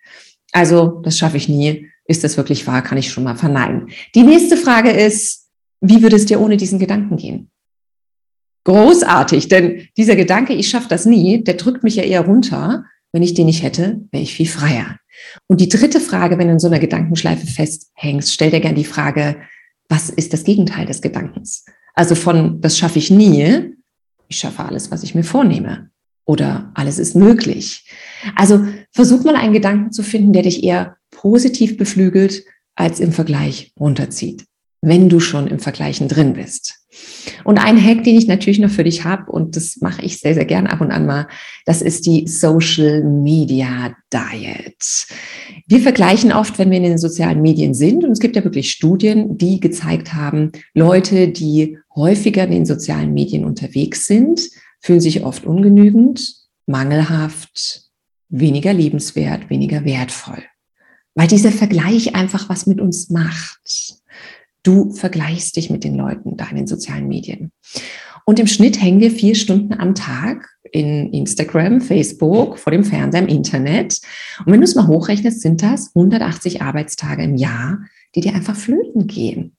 Also, 0.52 1.00
das 1.04 1.18
schaffe 1.18 1.36
ich 1.36 1.48
nie. 1.48 1.88
Ist 2.04 2.24
das 2.24 2.36
wirklich 2.36 2.66
wahr? 2.66 2.82
Kann 2.82 2.98
ich 2.98 3.10
schon 3.10 3.24
mal 3.24 3.36
verneinen. 3.36 3.90
Die 4.14 4.22
nächste 4.22 4.56
Frage 4.56 4.90
ist, 4.90 5.48
wie 5.80 6.02
würde 6.02 6.16
es 6.16 6.26
dir 6.26 6.40
ohne 6.40 6.56
diesen 6.56 6.78
Gedanken 6.78 7.16
gehen? 7.16 7.50
Großartig, 8.64 9.48
denn 9.48 9.88
dieser 9.96 10.16
Gedanke, 10.16 10.52
ich 10.52 10.68
schaffe 10.68 10.88
das 10.88 11.06
nie, 11.06 11.42
der 11.44 11.54
drückt 11.54 11.84
mich 11.84 11.96
ja 11.96 12.02
eher 12.02 12.22
runter. 12.22 12.84
Wenn 13.12 13.22
ich 13.22 13.34
den 13.34 13.46
nicht 13.46 13.62
hätte, 13.62 14.02
wäre 14.10 14.22
ich 14.22 14.34
viel 14.34 14.48
freier. 14.48 14.98
Und 15.46 15.60
die 15.60 15.68
dritte 15.68 16.00
Frage, 16.00 16.38
wenn 16.38 16.48
du 16.48 16.54
in 16.54 16.58
so 16.58 16.68
einer 16.68 16.78
Gedankenschleife 16.78 17.46
festhängst, 17.46 18.32
stell 18.32 18.50
dir 18.50 18.60
gerne 18.60 18.76
die 18.76 18.84
Frage, 18.84 19.36
was 19.88 20.10
ist 20.10 20.32
das 20.32 20.44
Gegenteil 20.44 20.86
des 20.86 21.00
Gedankens? 21.00 21.64
Also 21.94 22.14
von, 22.14 22.60
das 22.60 22.78
schaffe 22.78 22.98
ich 22.98 23.10
nie, 23.10 23.74
ich 24.28 24.36
schaffe 24.36 24.64
alles, 24.64 24.90
was 24.90 25.02
ich 25.02 25.14
mir 25.14 25.24
vornehme 25.24 25.90
oder 26.24 26.70
alles 26.74 26.98
ist 26.98 27.16
möglich. 27.16 27.90
Also 28.36 28.64
versuch 28.92 29.24
mal 29.24 29.34
einen 29.34 29.54
Gedanken 29.54 29.92
zu 29.92 30.02
finden, 30.02 30.32
der 30.32 30.42
dich 30.42 30.62
eher 30.62 30.96
positiv 31.10 31.76
beflügelt 31.78 32.44
als 32.74 33.00
im 33.00 33.12
Vergleich 33.12 33.72
runterzieht, 33.80 34.44
wenn 34.82 35.08
du 35.08 35.20
schon 35.20 35.46
im 35.46 35.58
Vergleichen 35.58 36.06
drin 36.06 36.34
bist. 36.34 36.77
Und 37.44 37.58
ein 37.58 37.82
Hack, 37.82 38.04
den 38.04 38.16
ich 38.16 38.26
natürlich 38.26 38.58
noch 38.58 38.70
für 38.70 38.84
dich 38.84 39.04
habe, 39.04 39.30
und 39.30 39.56
das 39.56 39.78
mache 39.80 40.02
ich 40.02 40.18
sehr, 40.18 40.34
sehr 40.34 40.44
gern 40.44 40.66
ab 40.66 40.80
und 40.80 40.90
an 40.90 41.06
mal, 41.06 41.28
das 41.66 41.82
ist 41.82 42.06
die 42.06 42.26
Social 42.26 43.02
Media 43.04 43.94
Diet. 44.12 45.06
Wir 45.66 45.80
vergleichen 45.80 46.32
oft, 46.32 46.58
wenn 46.58 46.70
wir 46.70 46.78
in 46.78 46.84
den 46.84 46.98
sozialen 46.98 47.42
Medien 47.42 47.74
sind, 47.74 48.04
und 48.04 48.12
es 48.12 48.20
gibt 48.20 48.36
ja 48.36 48.44
wirklich 48.44 48.70
Studien, 48.70 49.36
die 49.38 49.60
gezeigt 49.60 50.14
haben, 50.14 50.52
Leute, 50.74 51.28
die 51.28 51.78
häufiger 51.94 52.44
in 52.44 52.50
den 52.50 52.66
sozialen 52.66 53.12
Medien 53.12 53.44
unterwegs 53.44 54.06
sind, 54.06 54.40
fühlen 54.80 55.00
sich 55.00 55.24
oft 55.24 55.44
ungenügend, 55.44 56.34
mangelhaft, 56.66 57.82
weniger 58.28 58.72
liebenswert, 58.72 59.50
weniger 59.50 59.84
wertvoll. 59.84 60.42
Weil 61.14 61.28
dieser 61.28 61.50
Vergleich 61.50 62.14
einfach 62.14 62.48
was 62.48 62.66
mit 62.66 62.80
uns 62.80 63.10
macht. 63.10 63.97
Du 64.68 64.92
vergleichst 64.92 65.56
dich 65.56 65.70
mit 65.70 65.82
den 65.82 65.94
Leuten 65.94 66.36
da 66.36 66.46
in 66.50 66.56
den 66.56 66.66
sozialen 66.66 67.08
Medien. 67.08 67.52
Und 68.26 68.38
im 68.38 68.46
Schnitt 68.46 68.78
hängen 68.78 69.00
wir 69.00 69.10
vier 69.10 69.34
Stunden 69.34 69.72
am 69.72 69.94
Tag 69.94 70.46
in 70.72 71.10
Instagram, 71.14 71.80
Facebook, 71.80 72.58
vor 72.58 72.70
dem 72.70 72.84
Fernseher, 72.84 73.22
im 73.22 73.28
Internet. 73.28 73.98
Und 74.44 74.52
wenn 74.52 74.60
du 74.60 74.66
es 74.66 74.74
mal 74.74 74.86
hochrechnest, 74.86 75.40
sind 75.40 75.62
das 75.62 75.92
180 75.94 76.60
Arbeitstage 76.60 77.22
im 77.22 77.36
Jahr, 77.36 77.78
die 78.14 78.20
dir 78.20 78.34
einfach 78.34 78.56
flöten 78.56 79.06
gehen. 79.06 79.56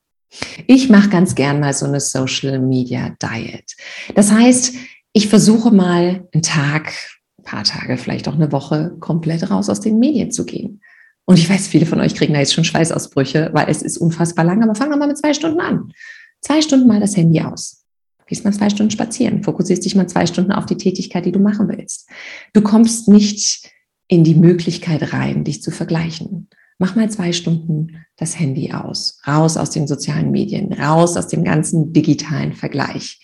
Ich 0.67 0.89
mache 0.89 1.09
ganz 1.09 1.33
gern 1.33 1.59
mal 1.59 1.73
so 1.73 1.87
eine 1.87 2.01
Social 2.01 2.59
Media 2.59 3.15
Diet. 3.19 3.75
Das 4.13 4.31
heißt, 4.31 4.75
ich 5.11 5.27
versuche 5.27 5.71
mal 5.71 6.27
einen 6.31 6.43
Tag, 6.43 6.93
ein 7.39 7.45
paar 7.45 7.63
Tage, 7.63 7.97
vielleicht 7.97 8.27
auch 8.27 8.35
eine 8.35 8.51
Woche 8.51 8.95
komplett 8.99 9.49
raus 9.49 9.69
aus 9.69 9.79
den 9.79 9.97
Medien 9.97 10.29
zu 10.29 10.45
gehen. 10.45 10.81
Und 11.29 11.37
ich 11.37 11.47
weiß, 11.47 11.67
viele 11.67 11.85
von 11.85 11.99
euch 12.01 12.15
kriegen 12.15 12.33
da 12.33 12.39
jetzt 12.39 12.55
schon 12.55 12.63
Schweißausbrüche, 12.63 13.51
weil 13.53 13.69
es 13.69 13.83
ist 13.83 13.99
unfassbar 13.99 14.43
lang, 14.43 14.63
aber 14.63 14.73
fang 14.73 14.89
doch 14.89 14.97
mal 14.97 15.07
mit 15.07 15.19
zwei 15.19 15.35
Stunden 15.35 15.59
an. 15.59 15.93
Zwei 16.41 16.59
Stunden 16.59 16.87
mal 16.87 16.99
das 16.99 17.15
Handy 17.15 17.39
aus. 17.39 17.83
Gehst 18.25 18.45
mal 18.45 18.51
zwei 18.51 18.71
Stunden 18.71 18.89
spazieren, 18.89 19.43
fokussierst 19.43 19.85
dich 19.85 19.93
mal 19.93 20.07
zwei 20.07 20.25
Stunden 20.25 20.51
auf 20.51 20.65
die 20.65 20.77
Tätigkeit, 20.77 21.27
die 21.27 21.31
du 21.31 21.37
machen 21.37 21.69
willst. 21.69 22.09
Du 22.53 22.61
kommst 22.61 23.07
nicht 23.09 23.69
in 24.07 24.23
die 24.23 24.33
Möglichkeit 24.33 25.13
rein, 25.13 25.43
dich 25.43 25.61
zu 25.61 25.69
vergleichen. 25.69 26.49
Mach 26.79 26.95
mal 26.95 27.11
zwei 27.11 27.31
Stunden 27.31 28.03
das 28.17 28.39
Handy 28.39 28.73
aus, 28.73 29.21
raus 29.27 29.55
aus 29.55 29.69
den 29.69 29.85
sozialen 29.85 30.31
Medien, 30.31 30.73
raus 30.73 31.15
aus 31.15 31.27
dem 31.27 31.43
ganzen 31.43 31.93
digitalen 31.93 32.53
Vergleich. 32.53 33.21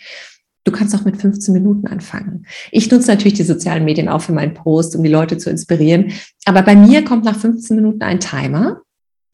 Du 0.65 0.71
kannst 0.71 0.95
auch 0.95 1.05
mit 1.05 1.21
15 1.21 1.53
Minuten 1.53 1.87
anfangen. 1.87 2.45
Ich 2.71 2.91
nutze 2.91 3.07
natürlich 3.07 3.35
die 3.35 3.43
sozialen 3.43 3.85
Medien 3.85 4.09
auch 4.09 4.21
für 4.21 4.33
meinen 4.33 4.55
Post, 4.55 4.95
um 4.95 5.03
die 5.03 5.09
Leute 5.09 5.37
zu 5.37 5.49
inspirieren. 5.49 6.11
Aber 6.45 6.63
bei 6.63 6.75
mir 6.75 7.05
kommt 7.05 7.23
nach 7.23 7.37
15 7.37 7.75
Minuten 7.75 8.01
ein 8.01 8.19
Timer, 8.19 8.81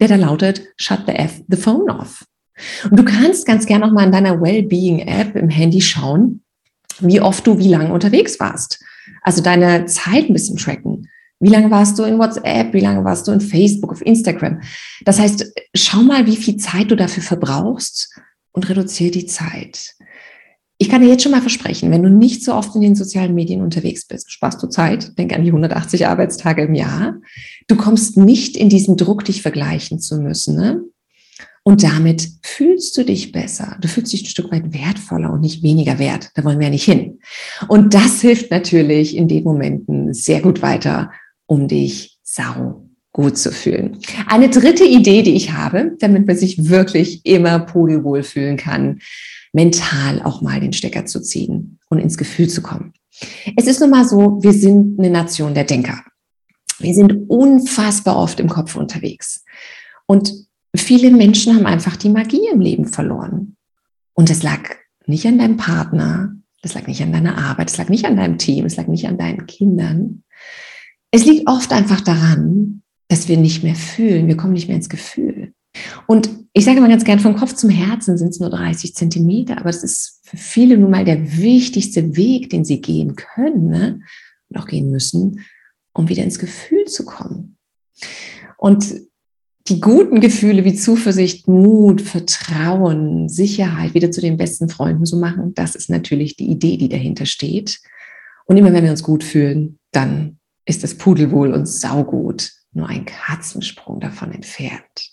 der 0.01 0.09
da 0.09 0.15
lautet, 0.17 0.61
shut 0.75 1.03
the, 1.07 1.13
F, 1.13 1.41
the 1.47 1.57
phone 1.57 1.89
off. 1.89 2.25
Und 2.83 2.99
du 2.99 3.05
kannst 3.05 3.45
ganz 3.45 3.65
gerne 3.65 3.85
auch 3.85 3.91
mal 3.91 4.05
in 4.05 4.11
deiner 4.11 4.41
Wellbeing-App 4.41 5.35
im 5.37 5.49
Handy 5.49 5.79
schauen, 5.79 6.43
wie 6.99 7.21
oft 7.21 7.47
du 7.47 7.57
wie 7.57 7.69
lange 7.69 7.93
unterwegs 7.93 8.39
warst. 8.39 8.83
Also 9.21 9.41
deine 9.41 9.85
Zeit 9.85 10.29
ein 10.29 10.33
bisschen 10.33 10.57
tracken. 10.57 11.07
Wie 11.39 11.49
lange 11.49 11.71
warst 11.71 11.97
du 11.97 12.03
in 12.03 12.19
WhatsApp? 12.19 12.73
Wie 12.73 12.81
lange 12.81 13.03
warst 13.03 13.27
du 13.27 13.31
in 13.31 13.41
Facebook, 13.41 13.91
auf 13.93 14.05
Instagram? 14.05 14.61
Das 15.05 15.17
heißt, 15.17 15.53
schau 15.73 16.03
mal, 16.03 16.27
wie 16.27 16.35
viel 16.35 16.57
Zeit 16.57 16.91
du 16.91 16.95
dafür 16.95 17.23
verbrauchst 17.23 18.13
und 18.51 18.69
reduziere 18.69 19.11
die 19.11 19.25
Zeit. 19.25 19.95
Ich 20.81 20.89
kann 20.89 21.03
dir 21.03 21.09
jetzt 21.09 21.21
schon 21.21 21.31
mal 21.31 21.41
versprechen, 21.41 21.91
wenn 21.91 22.01
du 22.01 22.09
nicht 22.09 22.43
so 22.43 22.55
oft 22.55 22.73
in 22.73 22.81
den 22.81 22.95
sozialen 22.95 23.35
Medien 23.35 23.61
unterwegs 23.61 24.07
bist, 24.07 24.31
sparst 24.31 24.63
du 24.63 24.67
Zeit, 24.67 25.15
denk 25.19 25.31
an 25.31 25.43
die 25.43 25.49
180 25.49 26.07
Arbeitstage 26.07 26.63
im 26.63 26.73
Jahr. 26.73 27.19
Du 27.67 27.75
kommst 27.75 28.17
nicht 28.17 28.57
in 28.57 28.67
diesen 28.67 28.97
Druck, 28.97 29.23
dich 29.23 29.43
vergleichen 29.43 29.99
zu 29.99 30.17
müssen. 30.17 30.55
Ne? 30.55 30.81
Und 31.61 31.83
damit 31.83 32.27
fühlst 32.41 32.97
du 32.97 33.05
dich 33.05 33.31
besser. 33.31 33.77
Du 33.79 33.87
fühlst 33.87 34.11
dich 34.11 34.23
ein 34.23 34.29
Stück 34.29 34.51
weit 34.51 34.73
wertvoller 34.73 35.31
und 35.31 35.41
nicht 35.41 35.61
weniger 35.61 35.99
wert. 35.99 36.31
Da 36.33 36.43
wollen 36.43 36.57
wir 36.57 36.65
ja 36.65 36.71
nicht 36.71 36.85
hin. 36.85 37.19
Und 37.67 37.93
das 37.93 38.21
hilft 38.21 38.49
natürlich 38.49 39.15
in 39.15 39.27
den 39.27 39.43
Momenten 39.43 40.15
sehr 40.15 40.41
gut 40.41 40.63
weiter, 40.63 41.11
um 41.45 41.67
dich 41.67 42.17
sau 42.23 42.87
gut 43.11 43.37
zu 43.37 43.51
fühlen. 43.51 43.97
Eine 44.27 44.49
dritte 44.49 44.85
Idee, 44.85 45.21
die 45.21 45.35
ich 45.35 45.51
habe, 45.51 45.95
damit 45.99 46.27
man 46.27 46.37
sich 46.37 46.69
wirklich 46.69 47.25
immer 47.25 47.59
pudelwohl 47.59 48.23
fühlen 48.23 48.57
kann, 48.57 48.99
mental 49.53 50.21
auch 50.23 50.41
mal 50.41 50.59
den 50.59 50.73
Stecker 50.73 51.05
zu 51.05 51.21
ziehen 51.21 51.79
und 51.89 51.99
ins 51.99 52.17
Gefühl 52.17 52.47
zu 52.47 52.61
kommen. 52.61 52.93
Es 53.55 53.67
ist 53.67 53.81
nun 53.81 53.89
mal 53.89 54.07
so, 54.07 54.41
wir 54.41 54.53
sind 54.53 54.97
eine 54.97 55.09
Nation 55.09 55.53
der 55.53 55.65
Denker. 55.65 56.01
Wir 56.79 56.93
sind 56.93 57.29
unfassbar 57.29 58.15
oft 58.15 58.39
im 58.39 58.49
Kopf 58.49 58.75
unterwegs. 58.75 59.43
Und 60.07 60.33
viele 60.75 61.11
Menschen 61.11 61.55
haben 61.55 61.65
einfach 61.65 61.97
die 61.97 62.09
Magie 62.09 62.47
im 62.51 62.61
Leben 62.61 62.87
verloren. 62.87 63.57
Und 64.13 64.29
es 64.29 64.41
lag 64.41 64.61
nicht 65.05 65.25
an 65.25 65.37
deinem 65.37 65.57
Partner, 65.57 66.33
das 66.61 66.73
lag 66.73 66.87
nicht 66.87 67.01
an 67.01 67.11
deiner 67.11 67.37
Arbeit, 67.37 67.69
es 67.69 67.77
lag 67.77 67.89
nicht 67.89 68.05
an 68.05 68.15
deinem 68.15 68.37
Team, 68.37 68.65
es 68.65 68.77
lag 68.77 68.87
nicht 68.87 69.07
an 69.07 69.17
deinen 69.17 69.45
Kindern, 69.47 70.23
es 71.11 71.25
liegt 71.25 71.47
oft 71.47 71.71
einfach 71.73 72.01
daran, 72.01 72.83
dass 73.11 73.27
wir 73.27 73.35
nicht 73.35 73.61
mehr 73.61 73.75
fühlen. 73.75 74.27
Wir 74.27 74.37
kommen 74.37 74.53
nicht 74.53 74.69
mehr 74.69 74.77
ins 74.77 74.87
Gefühl. 74.87 75.51
Und 76.07 76.29
ich 76.53 76.63
sage 76.63 76.79
mal 76.79 76.89
ganz 76.89 77.03
gern, 77.03 77.19
vom 77.19 77.35
Kopf 77.35 77.53
zum 77.53 77.69
Herzen 77.69 78.17
sind 78.17 78.29
es 78.29 78.39
nur 78.39 78.49
30 78.49 78.95
Zentimeter, 78.95 79.57
aber 79.57 79.69
das 79.69 79.83
ist 79.83 80.21
für 80.23 80.37
viele 80.37 80.77
nun 80.77 80.91
mal 80.91 81.03
der 81.03 81.37
wichtigste 81.37 82.15
Weg, 82.15 82.49
den 82.49 82.63
sie 82.63 82.79
gehen 82.79 83.17
können 83.17 83.67
ne? 83.67 83.99
und 84.47 84.57
auch 84.57 84.65
gehen 84.65 84.89
müssen, 84.89 85.41
um 85.93 86.07
wieder 86.07 86.23
ins 86.23 86.39
Gefühl 86.39 86.85
zu 86.85 87.03
kommen. 87.03 87.57
Und 88.57 88.93
die 89.67 89.81
guten 89.81 90.21
Gefühle 90.21 90.63
wie 90.63 90.75
Zuversicht, 90.75 91.49
Mut, 91.49 91.99
Vertrauen, 91.99 93.27
Sicherheit 93.27 93.93
wieder 93.93 94.11
zu 94.11 94.21
den 94.21 94.37
besten 94.37 94.69
Freunden 94.69 95.05
zu 95.05 95.17
machen, 95.17 95.53
das 95.53 95.75
ist 95.75 95.89
natürlich 95.89 96.37
die 96.37 96.49
Idee, 96.49 96.77
die 96.77 96.87
dahinter 96.87 97.25
steht. 97.25 97.81
Und 98.45 98.55
immer 98.55 98.71
wenn 98.71 98.85
wir 98.85 98.91
uns 98.91 99.03
gut 99.03 99.25
fühlen, 99.25 99.79
dann 99.91 100.37
ist 100.65 100.85
das 100.85 100.95
Pudelwohl 100.95 101.51
und 101.51 101.67
saugut 101.67 102.60
nur 102.73 102.87
ein 102.87 103.05
Katzensprung 103.05 103.99
davon 103.99 104.31
entfernt. 104.31 105.11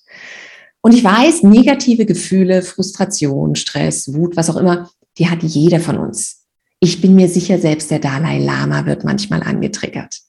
Und 0.80 0.92
ich 0.94 1.02
weiß, 1.02 1.42
negative 1.42 2.06
Gefühle, 2.06 2.62
Frustration, 2.62 3.56
Stress, 3.56 4.14
Wut, 4.14 4.36
was 4.36 4.48
auch 4.48 4.56
immer, 4.56 4.90
die 5.18 5.28
hat 5.28 5.42
jeder 5.42 5.80
von 5.80 5.98
uns. 5.98 6.46
Ich 6.80 7.00
bin 7.00 7.16
mir 7.16 7.28
sicher, 7.28 7.58
selbst 7.58 7.90
der 7.90 7.98
Dalai 7.98 8.38
Lama 8.38 8.86
wird 8.86 9.04
manchmal 9.04 9.42
angetriggert. 9.42 10.20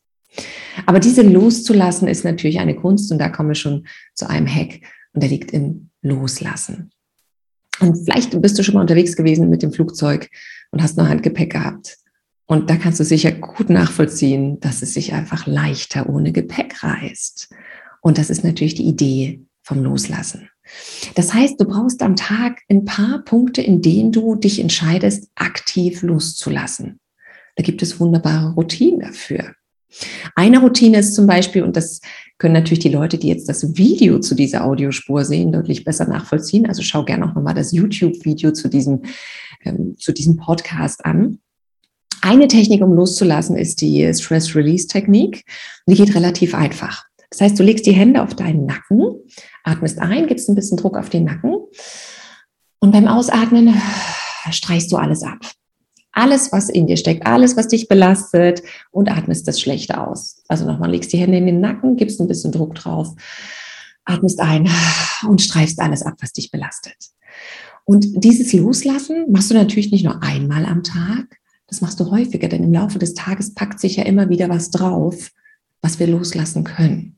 Aber 0.86 1.00
diese 1.00 1.22
loszulassen 1.22 2.08
ist 2.08 2.24
natürlich 2.24 2.60
eine 2.60 2.76
Kunst 2.76 3.12
und 3.12 3.20
da 3.20 3.30
kommen 3.30 3.50
wir 3.50 3.56
schon 3.56 3.88
zu 4.16 4.28
einem 4.28 4.48
Hack 4.48 4.82
und 5.14 5.22
der 5.22 5.30
liegt 5.30 5.52
im 5.52 5.90
Loslassen. 6.02 6.92
Und 7.80 7.96
vielleicht 8.04 8.42
bist 8.42 8.58
du 8.58 8.64
schon 8.64 8.76
mal 8.76 8.82
unterwegs 8.82 9.16
gewesen 9.16 9.50
mit 9.50 9.62
dem 9.62 9.72
Flugzeug 9.72 10.30
und 10.72 10.82
hast 10.82 10.98
noch 10.98 11.08
Handgepäck 11.08 11.52
gehabt. 11.52 11.99
Und 12.50 12.72
da 12.72 12.78
kannst 12.78 13.00
du 13.00 13.04
sicher 13.04 13.32
gut 13.32 13.70
nachvollziehen, 13.70 14.60
dass 14.60 14.82
es 14.82 14.96
sich 14.96 15.14
einfach 15.14 15.46
leichter 15.46 16.10
ohne 16.10 16.32
Gepäck 16.32 16.84
reißt. 16.84 17.54
Und 18.02 18.18
das 18.18 18.32
ist 18.32 18.44
natürlich 18.44 18.74
die 18.74 18.88
Idee 18.88 19.46
vom 19.62 19.84
Loslassen. 19.84 20.50
Das 21.14 21.32
heißt, 21.32 21.62
du 21.62 21.66
brauchst 21.66 22.02
am 22.02 22.16
Tag 22.16 22.62
ein 22.68 22.86
paar 22.86 23.20
Punkte, 23.20 23.62
in 23.62 23.84
denen 23.84 24.12
du 24.12 24.34
dich 24.34 24.60
entscheidest, 24.60 25.30
aktiv 25.36 26.02
loszulassen. 26.02 27.00
Da 27.56 27.62
gibt 27.62 27.84
es 27.84 28.00
wunderbare 28.00 28.56
Routinen 28.56 29.02
dafür. 29.02 29.54
Eine 30.34 30.60
Routine 30.60 30.98
ist 30.98 31.14
zum 31.14 31.28
Beispiel, 31.28 31.62
und 31.62 31.78
das 31.78 32.02
können 32.40 32.56
natürlich 32.56 32.80
die 32.80 32.90
Leute, 32.90 33.20
die 33.20 33.28
jetzt 33.28 33.48
das 33.48 33.78
Video 33.78 34.18
zu 34.18 34.34
dieser 34.34 34.66
Audiospur 34.66 35.24
sehen, 35.24 35.52
deutlich 35.52 35.84
besser 35.84 36.08
nachvollziehen. 36.08 36.66
Also 36.66 36.82
schau 36.82 37.06
gerne 37.06 37.30
auch 37.30 37.36
nochmal 37.36 37.54
das 37.54 37.74
YouTube-Video 37.74 38.54
zu 38.54 38.70
diesem, 38.70 39.04
ähm, 39.64 39.96
zu 40.00 40.14
diesem 40.14 40.38
Podcast 40.38 41.06
an. 41.06 41.38
Eine 42.22 42.48
Technik, 42.48 42.82
um 42.82 42.94
loszulassen, 42.94 43.58
ist 43.58 43.82
die 43.82 44.12
Stress 44.14 44.56
Release 44.56 44.88
Technik. 44.88 45.46
Die 45.88 45.96
geht 45.96 46.16
relativ 46.16 46.54
einfach. 46.54 47.06
Das 47.30 47.42
heißt, 47.42 47.60
du 47.60 47.64
legst 47.64 47.86
die 47.86 47.94
Hände 47.94 48.24
auf 48.24 48.36
deinen 48.36 48.66
Nacken, 48.66 49.16
atmest 49.64 50.00
ein, 50.00 50.28
gibst 50.28 50.50
ein 50.50 50.56
bisschen 50.56 50.78
Druck 50.78 50.98
auf 50.98 51.10
den 51.10 51.26
Nacken 51.26 51.56
und 52.80 52.92
beim 52.92 53.08
Ausatmen 53.08 53.80
streichst 54.52 54.92
du 54.92 54.98
alles 54.98 55.24
ab. 55.24 55.40
Alles, 56.12 56.52
was 56.52 56.70
in 56.70 56.88
dir 56.88 56.98
steckt, 56.98 57.28
alles, 57.28 57.56
was 57.56 57.68
dich 57.68 57.88
belastet 57.88 58.64
und 58.92 59.12
atmest 59.12 59.48
das 59.48 59.62
Schlechte 59.62 60.02
aus. 60.02 60.42
Also 60.48 60.66
nochmal, 60.66 60.90
legst 60.90 61.14
die 61.14 61.18
Hände 61.18 61.38
in 61.38 61.46
den 61.46 61.62
Nacken, 61.62 61.98
gibst 61.98 62.20
ein 62.20 62.28
bisschen 62.28 62.52
Druck 62.52 62.74
drauf, 62.76 63.10
atmest 64.06 64.40
ein 64.40 64.68
und 65.28 65.42
streifst 65.42 65.80
alles 65.80 66.02
ab, 66.02 66.16
was 66.20 66.34
dich 66.34 66.50
belastet. 66.50 66.98
Und 67.86 68.24
dieses 68.24 68.52
Loslassen 68.54 69.32
machst 69.32 69.52
du 69.52 69.56
natürlich 69.56 69.92
nicht 69.92 70.04
nur 70.04 70.22
einmal 70.24 70.66
am 70.66 70.84
Tag, 70.84 71.39
das 71.70 71.82
machst 71.82 72.00
du 72.00 72.12
häufiger, 72.12 72.48
denn 72.48 72.64
im 72.64 72.74
Laufe 72.74 73.00
des 73.00 73.14
Tages 73.14 73.54
packt 73.54 73.80
sich 73.80 73.98
ja 73.98 74.04
immer 74.04 74.30
wieder 74.30 74.50
was 74.50 74.72
drauf, 74.72 75.32
was 75.82 76.00
wir 76.00 76.08
loslassen 76.08 76.64
können. 76.64 77.16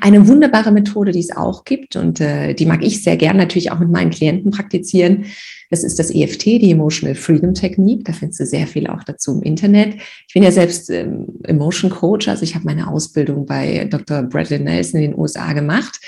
Eine 0.00 0.28
wunderbare 0.28 0.70
Methode, 0.70 1.10
die 1.10 1.18
es 1.20 1.36
auch 1.36 1.64
gibt 1.64 1.96
und 1.96 2.20
äh, 2.20 2.54
die 2.54 2.66
mag 2.66 2.82
ich 2.84 3.02
sehr 3.02 3.16
gern 3.16 3.36
natürlich 3.36 3.72
auch 3.72 3.80
mit 3.80 3.90
meinen 3.90 4.10
Klienten 4.10 4.52
praktizieren, 4.52 5.26
das 5.70 5.84
ist 5.84 5.98
das 5.98 6.10
EFT, 6.10 6.46
die 6.46 6.70
Emotional 6.70 7.14
Freedom 7.14 7.52
Technik. 7.52 8.04
Da 8.04 8.12
findest 8.12 8.40
du 8.40 8.46
sehr 8.46 8.66
viel 8.66 8.86
auch 8.86 9.04
dazu 9.04 9.32
im 9.32 9.42
Internet. 9.42 9.96
Ich 10.26 10.34
bin 10.34 10.42
ja 10.42 10.50
selbst 10.50 10.88
ähm, 10.90 11.26
Emotion 11.44 11.90
Coach, 11.90 12.28
also 12.28 12.42
ich 12.42 12.54
habe 12.54 12.64
meine 12.64 12.88
Ausbildung 12.88 13.44
bei 13.44 13.84
Dr. 13.84 14.22
Bradley 14.22 14.58
Nelson 14.58 15.00
in 15.00 15.10
den 15.10 15.20
USA 15.20 15.52
gemacht. 15.52 16.00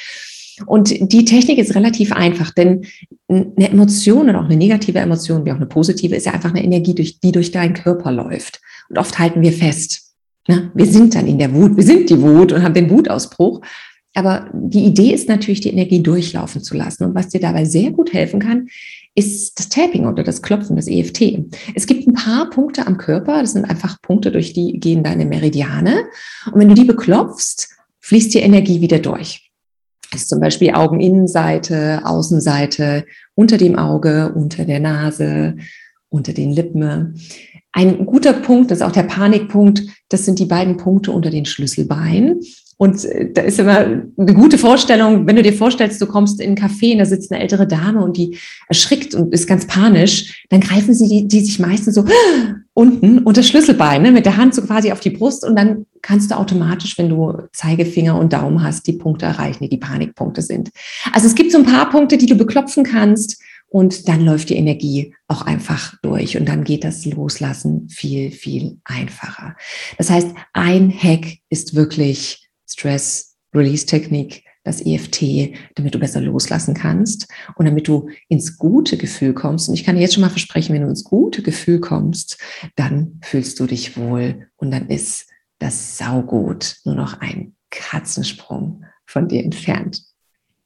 Und 0.67 1.12
die 1.12 1.25
Technik 1.25 1.59
ist 1.59 1.75
relativ 1.75 2.12
einfach, 2.12 2.50
denn 2.50 2.87
eine 3.29 3.71
Emotion 3.71 4.29
oder 4.29 4.40
auch 4.40 4.47
eine 4.47 4.57
negative 4.57 4.99
Emotion, 4.99 5.45
wie 5.45 5.52
auch 5.52 5.57
eine 5.57 5.67
positive, 5.67 6.17
ist 6.17 6.26
ja 6.26 6.33
einfach 6.33 6.50
eine 6.50 6.64
Energie, 6.64 6.95
die 6.95 7.33
durch 7.33 7.50
deinen 7.50 7.75
Körper 7.75 8.12
läuft. 8.12 8.61
Und 8.88 8.99
oft 8.99 9.19
halten 9.19 9.40
wir 9.43 9.52
fest. 9.52 10.14
Ne? 10.49 10.71
Wir 10.75 10.87
sind 10.87 11.14
dann 11.14 11.26
in 11.26 11.38
der 11.38 11.55
Wut, 11.55 11.76
wir 11.76 11.85
sind 11.85 12.11
die 12.11 12.21
Wut 12.21 12.52
und 12.52 12.62
haben 12.62 12.75
den 12.75 12.90
Wutausbruch. 12.90 13.61
Aber 14.14 14.50
die 14.52 14.85
Idee 14.85 15.12
ist 15.12 15.29
natürlich, 15.29 15.61
die 15.61 15.71
Energie 15.71 16.02
durchlaufen 16.02 16.62
zu 16.62 16.76
lassen. 16.76 17.05
Und 17.05 17.14
was 17.14 17.29
dir 17.29 17.40
dabei 17.40 17.64
sehr 17.64 17.93
gut 17.93 18.12
helfen 18.12 18.40
kann, 18.40 18.69
ist 19.14 19.59
das 19.59 19.69
Tapping 19.69 20.07
oder 20.07 20.25
das 20.25 20.43
Klopfen, 20.43 20.76
das 20.76 20.88
EFT. 20.88 21.45
Es 21.75 21.87
gibt 21.87 22.07
ein 22.07 22.14
paar 22.14 22.50
Punkte 22.50 22.87
am 22.87 22.97
Körper, 22.97 23.40
das 23.40 23.52
sind 23.52 23.64
einfach 23.64 24.00
Punkte, 24.02 24.33
durch 24.33 24.52
die 24.52 24.81
gehen 24.81 25.05
deine 25.05 25.26
Meridiane. 25.26 26.07
Und 26.47 26.61
wenn 26.61 26.69
du 26.69 26.75
die 26.75 26.85
beklopfst, 26.85 27.69
fließt 28.00 28.35
die 28.35 28.40
Energie 28.40 28.81
wieder 28.81 28.99
durch. 28.99 29.50
Das 30.11 30.23
ist 30.23 30.29
zum 30.29 30.40
Beispiel 30.40 30.73
Augeninnenseite, 30.73 32.02
Außenseite, 32.05 33.07
unter 33.35 33.57
dem 33.57 33.76
Auge, 33.76 34.33
unter 34.35 34.64
der 34.64 34.81
Nase, 34.81 35.57
unter 36.09 36.33
den 36.33 36.50
Lippen. 36.50 37.21
Ein 37.73 38.05
guter 38.07 38.33
Punkt, 38.33 38.71
das 38.71 38.79
ist 38.79 38.85
auch 38.85 38.93
der 38.93 39.05
Panikpunkt, 39.05 39.83
das 40.09 40.25
sind 40.25 40.40
die 40.40 40.47
beiden 40.47 40.76
Punkte 40.76 41.12
unter 41.12 41.31
den 41.31 41.47
Schlüsselbeinen. 41.47 42.40
Und 42.81 43.05
äh, 43.05 43.31
da 43.31 43.43
ist 43.43 43.59
immer 43.59 43.77
eine 43.77 44.35
gute 44.35 44.57
Vorstellung, 44.57 45.27
wenn 45.27 45.37
du 45.37 45.43
dir 45.43 45.53
vorstellst, 45.53 46.01
du 46.01 46.07
kommst 46.07 46.41
in 46.41 46.47
einen 46.47 46.57
Café 46.57 46.93
und 46.93 46.99
da 46.99 47.05
sitzt 47.05 47.31
eine 47.31 47.43
ältere 47.43 47.67
Dame 47.67 48.03
und 48.03 48.17
die 48.17 48.39
erschrickt 48.69 49.15
und 49.15 49.35
ist 49.35 49.47
ganz 49.47 49.67
panisch, 49.67 50.47
dann 50.49 50.61
greifen 50.61 50.95
sie 50.95 51.07
die, 51.07 51.29
die 51.29 51.41
sich 51.41 51.59
meistens 51.59 51.95
so 51.95 52.07
unten 52.73 53.19
unter 53.19 53.43
Schlüsselbein, 53.43 54.01
ne, 54.01 54.13
mit 54.13 54.25
der 54.25 54.39
Hand 54.39 54.55
so 54.55 54.63
quasi 54.63 54.93
auf 54.93 55.01
die 55.01 55.11
Brust 55.11 55.45
und 55.45 55.57
dann 55.57 55.85
kannst 56.01 56.31
du 56.31 56.37
automatisch, 56.37 56.97
wenn 56.97 57.11
du 57.11 57.43
Zeigefinger 57.53 58.19
und 58.19 58.33
Daumen 58.33 58.63
hast, 58.63 58.87
die 58.87 58.95
Punkte 58.95 59.27
erreichen, 59.27 59.65
die 59.65 59.69
die 59.69 59.77
Panikpunkte 59.77 60.41
sind. 60.41 60.71
Also 61.13 61.27
es 61.27 61.35
gibt 61.35 61.53
so 61.53 61.59
ein 61.59 61.67
paar 61.67 61.91
Punkte, 61.91 62.17
die 62.17 62.27
du 62.27 62.35
beklopfen 62.35 62.85
kannst 62.85 63.43
und 63.69 64.09
dann 64.09 64.25
läuft 64.25 64.49
die 64.49 64.57
Energie 64.57 65.15
auch 65.29 65.43
einfach 65.43 65.97
durch 66.01 66.39
und 66.39 66.49
dann 66.49 66.65
geht 66.65 66.85
das 66.85 67.05
Loslassen 67.05 67.91
viel, 67.91 68.31
viel 68.31 68.79
einfacher. 68.85 69.55
Das 69.99 70.09
heißt, 70.09 70.29
ein 70.55 70.91
Hack 70.91 71.27
ist 71.51 71.75
wirklich 71.75 72.50
Stress 72.71 73.37
Release 73.55 73.87
Technik, 73.87 74.45
das 74.62 74.85
EFT, 74.85 75.55
damit 75.75 75.95
du 75.95 75.99
besser 75.99 76.21
loslassen 76.21 76.75
kannst 76.75 77.27
und 77.57 77.65
damit 77.65 77.89
du 77.89 78.11
ins 78.29 78.59
gute 78.59 78.97
Gefühl 78.97 79.33
kommst. 79.33 79.69
Und 79.69 79.75
ich 79.75 79.85
kann 79.85 79.97
dir 79.97 80.03
jetzt 80.03 80.15
schon 80.15 80.21
mal 80.21 80.31
versprechen, 80.31 80.75
wenn 80.75 80.83
du 80.83 80.89
ins 80.89 81.05
gute 81.05 81.43
Gefühl 81.43 81.81
kommst, 81.81 82.39
dann 82.77 83.21
fühlst 83.23 83.59
du 83.59 83.67
dich 83.67 83.97
wohl 83.97 84.49
und 84.57 84.71
dann 84.71 84.89
ist 84.89 85.27
das 85.59 85.99
Saugut 85.99 86.77
nur 86.85 86.95
noch 86.95 87.21
ein 87.21 87.55
Katzensprung 87.71 88.85
von 89.07 89.29
dir 89.29 89.43
entfernt. 89.43 90.03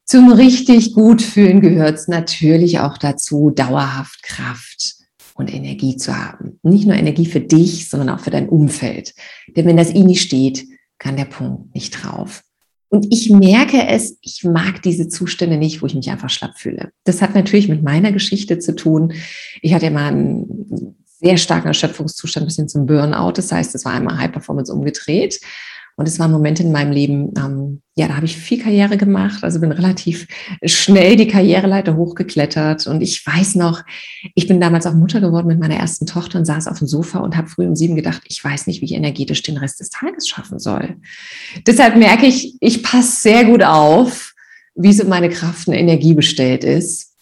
Zum 0.03 0.31
richtig 0.31 0.93
gut 0.93 1.21
fühlen 1.21 1.61
gehört 1.61 1.95
es 1.95 2.07
natürlich 2.07 2.79
auch 2.79 2.97
dazu, 2.97 3.49
dauerhaft 3.49 4.21
Kraft 4.23 4.95
und 5.33 5.53
Energie 5.53 5.97
zu 5.97 6.15
haben. 6.15 6.59
Nicht 6.63 6.85
nur 6.85 6.95
Energie 6.95 7.25
für 7.25 7.41
dich, 7.41 7.89
sondern 7.89 8.09
auch 8.09 8.19
für 8.19 8.29
dein 8.29 8.47
Umfeld. 8.47 9.15
Denn 9.55 9.65
wenn 9.65 9.77
das 9.77 9.93
I 9.93 10.03
nicht 10.03 10.21
steht, 10.21 10.67
kann 10.99 11.17
der 11.17 11.25
Punkt 11.25 11.73
nicht 11.73 11.91
drauf. 11.91 12.43
Und 12.89 13.07
ich 13.11 13.29
merke 13.29 13.87
es, 13.87 14.17
ich 14.21 14.43
mag 14.43 14.81
diese 14.81 15.07
Zustände 15.09 15.57
nicht, 15.57 15.81
wo 15.81 15.85
ich 15.85 15.95
mich 15.95 16.09
einfach 16.09 16.29
schlapp 16.29 16.57
fühle. 16.57 16.91
Das 17.03 17.21
hat 17.21 17.35
natürlich 17.35 17.67
mit 17.67 17.83
meiner 17.83 18.11
Geschichte 18.11 18.59
zu 18.59 18.75
tun. 18.75 19.13
Ich 19.61 19.73
hatte 19.73 19.91
mal 19.91 20.07
einen 20.07 20.95
sehr 21.19 21.37
starken 21.37 21.67
Erschöpfungszustand 21.67 22.45
bis 22.45 22.55
hin 22.55 22.69
zum 22.69 22.85
Burnout. 22.85 23.33
Das 23.33 23.51
heißt, 23.51 23.73
es 23.75 23.85
war 23.85 23.93
einmal 23.93 24.17
High 24.17 24.31
Performance 24.31 24.71
umgedreht. 24.71 25.39
Und 25.97 26.07
es 26.09 26.19
waren 26.19 26.31
Momente 26.31 26.61
in 26.61 26.73
meinem 26.73 26.91
Leben, 26.91 27.33
ähm, 27.37 27.81
ja, 27.95 28.09
da 28.09 28.17
habe 28.17 28.25
ich 28.25 28.35
viel 28.35 28.61
Karriere 28.61 28.97
gemacht, 28.97 29.43
also 29.43 29.61
bin 29.61 29.71
relativ 29.71 30.27
schnell 30.65 31.15
die 31.15 31.27
Karriereleiter 31.27 31.95
hochgeklettert. 31.95 32.85
Und 32.87 33.01
ich 33.01 33.25
weiß 33.25 33.55
noch, 33.55 33.81
ich 34.33 34.47
bin 34.47 34.59
damals 34.59 34.85
auch 34.85 34.93
Mutter 34.93 35.21
geworden 35.21 35.47
mit 35.47 35.59
meiner 35.59 35.77
ersten 35.77 36.05
Tochter 36.05 36.39
und 36.39 36.45
saß 36.45 36.67
auf 36.67 36.79
dem 36.79 36.87
Sofa 36.87 37.19
und 37.19 37.37
habe 37.37 37.47
früh 37.47 37.65
um 37.65 37.77
sieben 37.77 37.95
gedacht, 37.95 38.23
ich 38.27 38.43
weiß 38.43 38.67
nicht, 38.67 38.81
wie 38.81 38.85
ich 38.85 38.93
energetisch 38.93 39.41
den 39.43 39.57
Rest 39.57 39.79
des 39.79 39.89
Tages 39.89 40.27
schaffen 40.27 40.59
soll. 40.59 40.97
Deshalb 41.65 41.95
merke 41.95 42.25
ich, 42.25 42.57
ich 42.59 42.83
passe 42.83 43.21
sehr 43.21 43.45
gut 43.45 43.63
auf, 43.63 44.33
wie 44.75 44.91
so 44.91 45.07
meine 45.07 45.29
Kraft 45.29 45.69
und 45.69 45.75
Energie 45.75 46.13
bestellt 46.13 46.65
ist. 46.65 47.13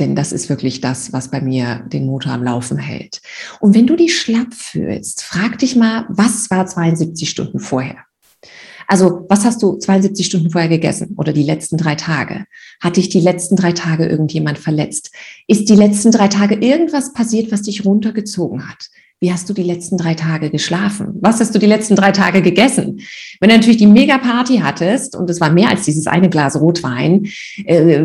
Denn 0.00 0.16
das 0.16 0.32
ist 0.32 0.48
wirklich 0.48 0.80
das, 0.80 1.12
was 1.12 1.30
bei 1.30 1.42
mir 1.42 1.84
den 1.92 2.06
Motor 2.06 2.32
am 2.32 2.42
Laufen 2.42 2.78
hält. 2.78 3.20
Und 3.60 3.74
wenn 3.74 3.86
du 3.86 3.94
dich 3.94 4.18
schlapp 4.18 4.54
fühlst, 4.54 5.22
frag 5.22 5.58
dich 5.58 5.76
mal, 5.76 6.06
was 6.08 6.50
war 6.50 6.64
72 6.64 7.28
Stunden 7.28 7.60
vorher? 7.60 7.98
Also, 8.86 9.26
was 9.28 9.44
hast 9.44 9.62
du 9.62 9.76
72 9.76 10.26
Stunden 10.26 10.50
vorher 10.50 10.68
gegessen 10.68 11.14
oder 11.16 11.32
die 11.32 11.42
letzten 11.42 11.76
drei 11.76 11.94
Tage? 11.94 12.44
Hat 12.80 12.96
dich 12.96 13.08
die 13.08 13.20
letzten 13.20 13.56
drei 13.56 13.72
Tage 13.72 14.06
irgendjemand 14.06 14.58
verletzt? 14.58 15.12
Ist 15.46 15.68
die 15.68 15.76
letzten 15.76 16.10
drei 16.10 16.28
Tage 16.28 16.54
irgendwas 16.56 17.12
passiert, 17.12 17.52
was 17.52 17.62
dich 17.62 17.84
runtergezogen 17.84 18.68
hat? 18.68 18.88
Wie 19.22 19.32
hast 19.32 19.48
du 19.48 19.52
die 19.52 19.62
letzten 19.62 19.98
drei 19.98 20.14
Tage 20.14 20.50
geschlafen? 20.50 21.14
Was 21.20 21.38
hast 21.38 21.54
du 21.54 21.60
die 21.60 21.66
letzten 21.66 21.94
drei 21.94 22.10
Tage 22.10 22.42
gegessen? 22.42 23.02
Wenn 23.38 23.50
du 23.50 23.54
natürlich 23.54 23.76
die 23.76 23.86
Mega-Party 23.86 24.58
hattest 24.58 25.14
und 25.14 25.30
es 25.30 25.40
war 25.40 25.52
mehr 25.52 25.70
als 25.70 25.84
dieses 25.84 26.08
eine 26.08 26.28
Glas 26.28 26.60
Rotwein, 26.60 27.28
äh, 27.64 28.02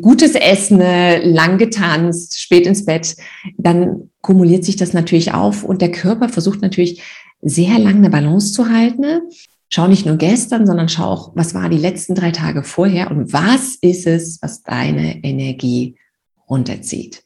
gutes 0.00 0.36
Essen, 0.36 0.78
lang 0.78 1.58
getanzt, 1.58 2.40
spät 2.40 2.68
ins 2.68 2.84
Bett, 2.84 3.16
dann 3.58 4.10
kumuliert 4.20 4.64
sich 4.64 4.76
das 4.76 4.92
natürlich 4.92 5.34
auf 5.34 5.64
und 5.64 5.82
der 5.82 5.90
Körper 5.90 6.28
versucht 6.28 6.62
natürlich 6.62 7.02
sehr 7.40 7.76
lange 7.80 7.98
eine 7.98 8.10
Balance 8.10 8.52
zu 8.52 8.70
halten 8.70 9.22
schau 9.72 9.88
nicht 9.88 10.04
nur 10.04 10.16
gestern, 10.16 10.66
sondern 10.66 10.88
schau 10.88 11.04
auch, 11.04 11.32
was 11.34 11.54
war 11.54 11.68
die 11.68 11.78
letzten 11.78 12.14
drei 12.14 12.30
Tage 12.30 12.62
vorher 12.62 13.10
und 13.10 13.32
was 13.32 13.76
ist 13.80 14.06
es, 14.06 14.38
was 14.42 14.62
deine 14.62 15.24
Energie 15.24 15.96
runterzieht. 16.48 17.24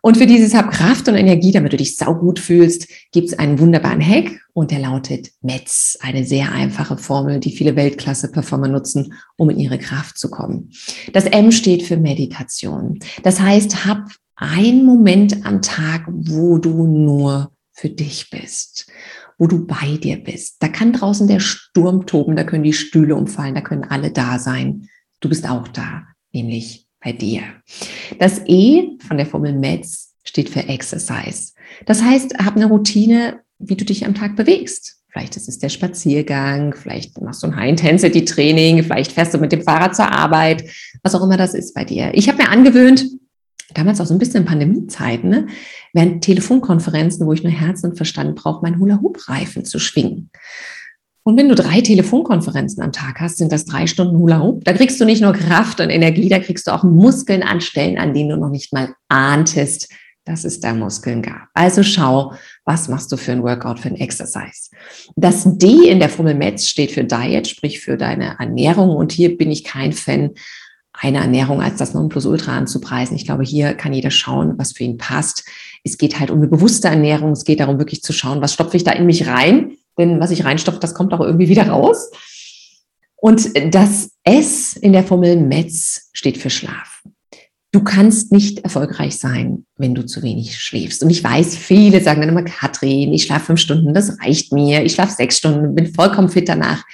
Und 0.00 0.16
für 0.16 0.26
dieses 0.26 0.54
Hab 0.54 0.70
Kraft 0.70 1.08
und 1.08 1.16
Energie, 1.16 1.52
damit 1.52 1.72
du 1.72 1.76
dich 1.76 1.96
saugut 1.96 2.38
fühlst, 2.38 2.86
gibt 3.10 3.28
es 3.28 3.38
einen 3.38 3.58
wunderbaren 3.58 4.00
Hack 4.00 4.40
und 4.52 4.70
der 4.70 4.78
lautet 4.78 5.32
METZ. 5.42 5.98
Eine 6.00 6.24
sehr 6.24 6.52
einfache 6.52 6.98
Formel, 6.98 7.40
die 7.40 7.50
viele 7.50 7.74
Weltklasse-Performer 7.74 8.68
nutzen, 8.68 9.14
um 9.36 9.50
in 9.50 9.58
ihre 9.58 9.78
Kraft 9.78 10.18
zu 10.18 10.30
kommen. 10.30 10.70
Das 11.12 11.24
M 11.24 11.50
steht 11.50 11.82
für 11.82 11.96
Meditation. 11.96 13.00
Das 13.22 13.40
heißt, 13.40 13.86
hab 13.86 14.06
einen 14.36 14.84
Moment 14.84 15.44
am 15.46 15.62
Tag, 15.62 16.04
wo 16.08 16.58
du 16.58 16.86
nur 16.86 17.50
für 17.72 17.88
dich 17.88 18.30
bist 18.30 18.86
wo 19.38 19.46
du 19.46 19.66
bei 19.66 19.96
dir 19.96 20.16
bist. 20.16 20.56
Da 20.60 20.68
kann 20.68 20.92
draußen 20.92 21.28
der 21.28 21.40
Sturm 21.40 22.06
toben, 22.06 22.36
da 22.36 22.44
können 22.44 22.64
die 22.64 22.72
Stühle 22.72 23.16
umfallen, 23.16 23.54
da 23.54 23.60
können 23.60 23.84
alle 23.84 24.10
da 24.10 24.38
sein. 24.38 24.88
Du 25.20 25.28
bist 25.28 25.48
auch 25.48 25.68
da, 25.68 26.04
nämlich 26.32 26.86
bei 27.02 27.12
dir. 27.12 27.42
Das 28.18 28.40
E 28.46 28.98
von 29.06 29.16
der 29.16 29.26
Formel 29.26 29.52
METS 29.52 30.14
steht 30.24 30.48
für 30.48 30.68
Exercise. 30.68 31.52
Das 31.84 32.02
heißt, 32.02 32.38
hab 32.38 32.56
eine 32.56 32.66
Routine, 32.66 33.40
wie 33.58 33.76
du 33.76 33.84
dich 33.84 34.06
am 34.06 34.14
Tag 34.14 34.36
bewegst. 34.36 34.96
Vielleicht 35.08 35.36
ist 35.36 35.48
es 35.48 35.58
der 35.58 35.70
Spaziergang, 35.70 36.74
vielleicht 36.74 37.18
machst 37.22 37.42
du 37.42 37.46
ein 37.46 37.56
High-Intensity-Training, 37.56 38.82
vielleicht 38.82 39.12
fährst 39.12 39.32
du 39.32 39.38
mit 39.38 39.50
dem 39.50 39.62
Fahrrad 39.62 39.96
zur 39.96 40.12
Arbeit, 40.12 40.64
was 41.02 41.14
auch 41.14 41.22
immer 41.22 41.38
das 41.38 41.54
ist 41.54 41.74
bei 41.74 41.84
dir. 41.84 42.10
Ich 42.12 42.28
habe 42.28 42.42
mir 42.42 42.50
angewöhnt, 42.50 43.06
damals 43.74 44.00
auch 44.00 44.06
so 44.06 44.14
ein 44.14 44.18
bisschen 44.18 44.44
Pandemiezeiten, 44.44 45.30
ne, 45.30 45.46
während 45.92 46.22
Telefonkonferenzen, 46.22 47.26
wo 47.26 47.32
ich 47.32 47.42
nur 47.42 47.52
Herz 47.52 47.82
und 47.84 47.96
Verstand 47.96 48.36
brauche, 48.36 48.62
meinen 48.62 48.78
Hula-Hoop-Reifen 48.78 49.64
zu 49.64 49.78
schwingen. 49.78 50.30
Und 51.26 51.36
wenn 51.36 51.48
du 51.48 51.56
drei 51.56 51.80
Telefonkonferenzen 51.80 52.84
am 52.84 52.92
Tag 52.92 53.20
hast, 53.20 53.38
sind 53.38 53.50
das 53.50 53.64
drei 53.64 53.88
Stunden 53.88 54.16
Hula 54.16 54.40
Hoop. 54.40 54.64
Da 54.64 54.72
kriegst 54.72 55.00
du 55.00 55.04
nicht 55.04 55.20
nur 55.20 55.32
Kraft 55.32 55.80
und 55.80 55.90
Energie, 55.90 56.28
da 56.28 56.38
kriegst 56.38 56.68
du 56.68 56.70
auch 56.70 56.84
Muskeln 56.84 57.42
an 57.42 57.60
Stellen, 57.60 57.98
an 57.98 58.14
denen 58.14 58.28
du 58.28 58.36
noch 58.36 58.50
nicht 58.50 58.72
mal 58.72 58.94
ahntest, 59.08 59.88
dass 60.24 60.44
es 60.44 60.60
da 60.60 60.72
Muskeln 60.72 61.22
gab. 61.22 61.48
Also 61.52 61.82
schau, 61.82 62.34
was 62.64 62.86
machst 62.88 63.10
du 63.10 63.16
für 63.16 63.32
ein 63.32 63.42
Workout, 63.42 63.80
für 63.80 63.88
ein 63.88 63.96
Exercise. 63.96 64.70
Das 65.16 65.42
D 65.44 65.88
in 65.88 65.98
der 65.98 66.10
Formel 66.10 66.34
METS 66.34 66.68
steht 66.68 66.92
für 66.92 67.02
Diet, 67.02 67.48
sprich 67.48 67.80
für 67.80 67.96
deine 67.96 68.36
Ernährung. 68.38 68.90
Und 68.90 69.10
hier 69.10 69.36
bin 69.36 69.50
ich 69.50 69.64
kein 69.64 69.92
Fan 69.92 70.30
eine 70.98 71.18
Ernährung 71.18 71.60
als 71.60 71.76
das 71.76 71.94
Nonplusultra 71.94 72.56
anzupreisen. 72.56 73.16
Ich 73.16 73.26
glaube, 73.26 73.44
hier 73.44 73.74
kann 73.74 73.92
jeder 73.92 74.10
schauen, 74.10 74.54
was 74.56 74.72
für 74.72 74.84
ihn 74.84 74.96
passt. 74.96 75.44
Es 75.84 75.98
geht 75.98 76.18
halt 76.18 76.30
um 76.30 76.38
eine 76.38 76.48
bewusste 76.48 76.88
Ernährung. 76.88 77.32
Es 77.32 77.44
geht 77.44 77.60
darum, 77.60 77.78
wirklich 77.78 78.02
zu 78.02 78.12
schauen, 78.12 78.40
was 78.40 78.54
stopfe 78.54 78.76
ich 78.76 78.84
da 78.84 78.92
in 78.92 79.06
mich 79.06 79.26
rein? 79.26 79.76
Denn 79.98 80.20
was 80.20 80.30
ich 80.30 80.44
reinstopfe, 80.44 80.80
das 80.80 80.94
kommt 80.94 81.12
auch 81.12 81.20
irgendwie 81.20 81.48
wieder 81.48 81.68
raus. 81.68 82.10
Und 83.16 83.50
das 83.74 84.10
S 84.24 84.74
in 84.74 84.92
der 84.92 85.04
Formel 85.04 85.36
METZ 85.36 86.10
steht 86.12 86.38
für 86.38 86.50
Schlaf. 86.50 87.02
Du 87.72 87.82
kannst 87.82 88.32
nicht 88.32 88.60
erfolgreich 88.60 89.18
sein, 89.18 89.66
wenn 89.76 89.94
du 89.94 90.06
zu 90.06 90.22
wenig 90.22 90.58
schläfst. 90.58 91.02
Und 91.02 91.10
ich 91.10 91.22
weiß, 91.22 91.56
viele 91.56 92.00
sagen 92.00 92.20
dann 92.20 92.30
immer, 92.30 92.42
Katrin, 92.42 93.12
ich 93.12 93.24
schlafe 93.24 93.46
fünf 93.46 93.60
Stunden, 93.60 93.92
das 93.92 94.18
reicht 94.22 94.52
mir. 94.52 94.82
Ich 94.82 94.92
schlafe 94.92 95.12
sechs 95.12 95.38
Stunden, 95.38 95.74
bin 95.74 95.92
vollkommen 95.92 96.28
fit 96.28 96.48
danach. 96.48 96.84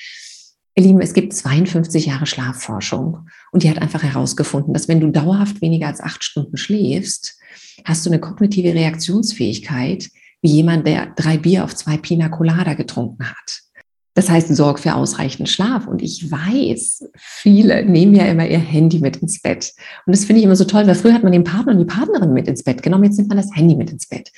Ihr 0.74 0.84
Lieben, 0.84 1.00
es 1.00 1.12
gibt 1.12 1.34
52 1.34 2.06
Jahre 2.06 2.26
Schlafforschung 2.26 3.28
und 3.52 3.62
die 3.62 3.70
hat 3.70 3.80
einfach 3.80 4.02
herausgefunden, 4.02 4.72
dass 4.72 4.88
wenn 4.88 5.00
du 5.00 5.10
dauerhaft 5.10 5.60
weniger 5.60 5.86
als 5.86 6.00
acht 6.00 6.24
Stunden 6.24 6.56
schläfst, 6.56 7.38
hast 7.84 8.04
du 8.04 8.10
eine 8.10 8.18
kognitive 8.18 8.74
Reaktionsfähigkeit 8.74 10.10
wie 10.40 10.50
jemand, 10.50 10.86
der 10.86 11.12
drei 11.14 11.36
Bier 11.36 11.62
auf 11.62 11.76
zwei 11.76 11.96
Pina 11.98 12.28
Colada 12.28 12.74
getrunken 12.74 13.24
hat. 13.28 13.62
Das 14.14 14.28
heißt, 14.28 14.54
sorg 14.54 14.78
für 14.78 14.94
ausreichend 14.94 15.48
Schlaf. 15.48 15.86
Und 15.86 16.02
ich 16.02 16.30
weiß, 16.30 17.08
viele 17.16 17.84
nehmen 17.84 18.14
ja 18.14 18.26
immer 18.26 18.46
ihr 18.46 18.58
Handy 18.58 18.98
mit 18.98 19.18
ins 19.18 19.40
Bett. 19.40 19.72
Und 20.06 20.14
das 20.14 20.24
finde 20.24 20.40
ich 20.40 20.44
immer 20.44 20.56
so 20.56 20.64
toll, 20.64 20.86
weil 20.86 20.94
früher 20.94 21.14
hat 21.14 21.22
man 21.22 21.32
den 21.32 21.44
Partner 21.44 21.72
und 21.72 21.78
die 21.78 21.84
Partnerin 21.84 22.32
mit 22.32 22.46
ins 22.46 22.62
Bett 22.62 22.82
genommen, 22.82 23.04
jetzt 23.04 23.16
nimmt 23.16 23.28
man 23.28 23.38
das 23.38 23.54
Handy 23.54 23.74
mit 23.74 23.90
ins 23.90 24.06
Bett. 24.06 24.30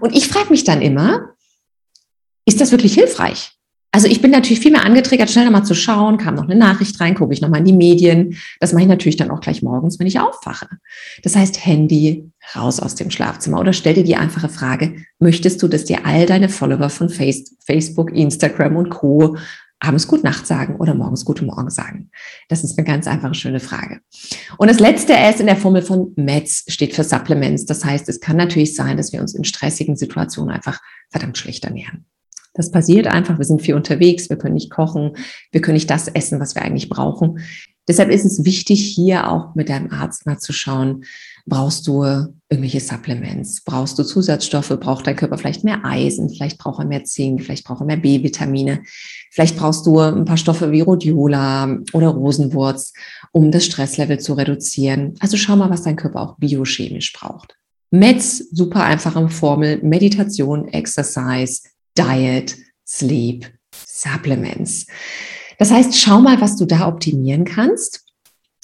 Und 0.00 0.14
ich 0.14 0.28
frage 0.28 0.50
mich 0.50 0.64
dann 0.64 0.82
immer, 0.82 1.30
ist 2.44 2.60
das 2.60 2.70
wirklich 2.70 2.94
hilfreich? 2.94 3.53
Also 3.94 4.08
ich 4.08 4.20
bin 4.20 4.32
natürlich 4.32 4.58
viel 4.58 4.72
mehr 4.72 4.84
angetriggert, 4.84 5.30
schnell 5.30 5.44
nochmal 5.44 5.64
zu 5.64 5.76
schauen, 5.76 6.18
kam 6.18 6.34
noch 6.34 6.48
eine 6.48 6.56
Nachricht 6.56 7.00
rein, 7.00 7.14
gucke 7.14 7.32
ich 7.32 7.40
nochmal 7.40 7.60
in 7.60 7.66
die 7.66 7.72
Medien. 7.72 8.36
Das 8.58 8.72
mache 8.72 8.82
ich 8.82 8.88
natürlich 8.88 9.14
dann 9.14 9.30
auch 9.30 9.38
gleich 9.38 9.62
morgens, 9.62 10.00
wenn 10.00 10.08
ich 10.08 10.18
aufwache. 10.18 10.66
Das 11.22 11.36
heißt, 11.36 11.64
Handy 11.64 12.28
raus 12.56 12.80
aus 12.80 12.96
dem 12.96 13.12
Schlafzimmer 13.12 13.60
oder 13.60 13.72
stell 13.72 13.94
dir 13.94 14.02
die 14.02 14.16
einfache 14.16 14.48
Frage, 14.48 14.96
möchtest 15.20 15.62
du, 15.62 15.68
dass 15.68 15.84
dir 15.84 16.04
all 16.04 16.26
deine 16.26 16.48
Follower 16.48 16.90
von 16.90 17.08
Facebook, 17.08 18.12
Instagram 18.12 18.74
und 18.74 18.90
Co 18.90 19.36
abends 19.78 20.08
Gut 20.08 20.24
Nacht 20.24 20.48
sagen 20.48 20.74
oder 20.74 20.96
morgens 20.96 21.24
Guten 21.24 21.46
Morgen 21.46 21.70
sagen? 21.70 22.10
Das 22.48 22.64
ist 22.64 22.76
eine 22.76 22.84
ganz 22.84 23.06
einfache, 23.06 23.34
schöne 23.34 23.60
Frage. 23.60 24.00
Und 24.58 24.68
das 24.68 24.80
letzte 24.80 25.12
S 25.12 25.38
in 25.38 25.46
der 25.46 25.56
Formel 25.56 25.82
von 25.82 26.12
METS 26.16 26.64
steht 26.66 26.96
für 26.96 27.04
Supplements. 27.04 27.64
Das 27.64 27.84
heißt, 27.84 28.08
es 28.08 28.18
kann 28.18 28.38
natürlich 28.38 28.74
sein, 28.74 28.96
dass 28.96 29.12
wir 29.12 29.20
uns 29.20 29.36
in 29.36 29.44
stressigen 29.44 29.94
Situationen 29.94 30.52
einfach 30.52 30.80
verdammt 31.12 31.38
schlecht 31.38 31.64
ernähren. 31.64 32.06
Das 32.54 32.70
passiert 32.70 33.06
einfach. 33.06 33.38
Wir 33.38 33.44
sind 33.44 33.62
viel 33.62 33.74
unterwegs. 33.74 34.30
Wir 34.30 34.38
können 34.38 34.54
nicht 34.54 34.70
kochen. 34.70 35.16
Wir 35.52 35.60
können 35.60 35.74
nicht 35.74 35.90
das 35.90 36.08
essen, 36.08 36.40
was 36.40 36.54
wir 36.54 36.62
eigentlich 36.62 36.88
brauchen. 36.88 37.40
Deshalb 37.86 38.10
ist 38.10 38.24
es 38.24 38.44
wichtig, 38.44 38.80
hier 38.94 39.30
auch 39.30 39.54
mit 39.54 39.68
deinem 39.68 39.90
Arzt 39.90 40.24
mal 40.24 40.38
zu 40.38 40.54
schauen, 40.54 41.04
brauchst 41.44 41.86
du 41.86 42.02
irgendwelche 42.48 42.80
Supplements, 42.80 43.62
brauchst 43.62 43.98
du 43.98 44.04
Zusatzstoffe, 44.04 44.74
braucht 44.80 45.06
dein 45.06 45.16
Körper 45.16 45.36
vielleicht 45.36 45.64
mehr 45.64 45.84
Eisen, 45.84 46.30
vielleicht 46.30 46.56
braucht 46.56 46.78
er 46.78 46.86
mehr 46.86 47.04
Zink, 47.04 47.42
vielleicht 47.42 47.64
braucht 47.64 47.80
er 47.80 47.86
mehr 47.86 47.98
B-Vitamine, 47.98 48.84
vielleicht 49.30 49.58
brauchst 49.58 49.84
du 49.84 49.98
ein 49.98 50.24
paar 50.24 50.38
Stoffe 50.38 50.72
wie 50.72 50.80
Rhodiola 50.80 51.78
oder 51.92 52.08
Rosenwurz, 52.08 52.94
um 53.32 53.50
das 53.50 53.66
Stresslevel 53.66 54.18
zu 54.18 54.32
reduzieren. 54.32 55.14
Also 55.20 55.36
schau 55.36 55.56
mal, 55.56 55.68
was 55.68 55.82
dein 55.82 55.96
Körper 55.96 56.22
auch 56.22 56.38
biochemisch 56.38 57.12
braucht. 57.12 57.54
Meds, 57.90 58.38
super 58.50 58.82
einfache 58.82 59.28
Formel, 59.28 59.80
Meditation, 59.82 60.68
Exercise, 60.68 61.60
Diet, 61.96 62.56
Sleep, 62.86 63.46
Supplements. 63.86 64.86
Das 65.58 65.70
heißt, 65.70 65.98
schau 65.98 66.20
mal, 66.20 66.40
was 66.40 66.56
du 66.56 66.64
da 66.64 66.88
optimieren 66.88 67.44
kannst. 67.44 68.04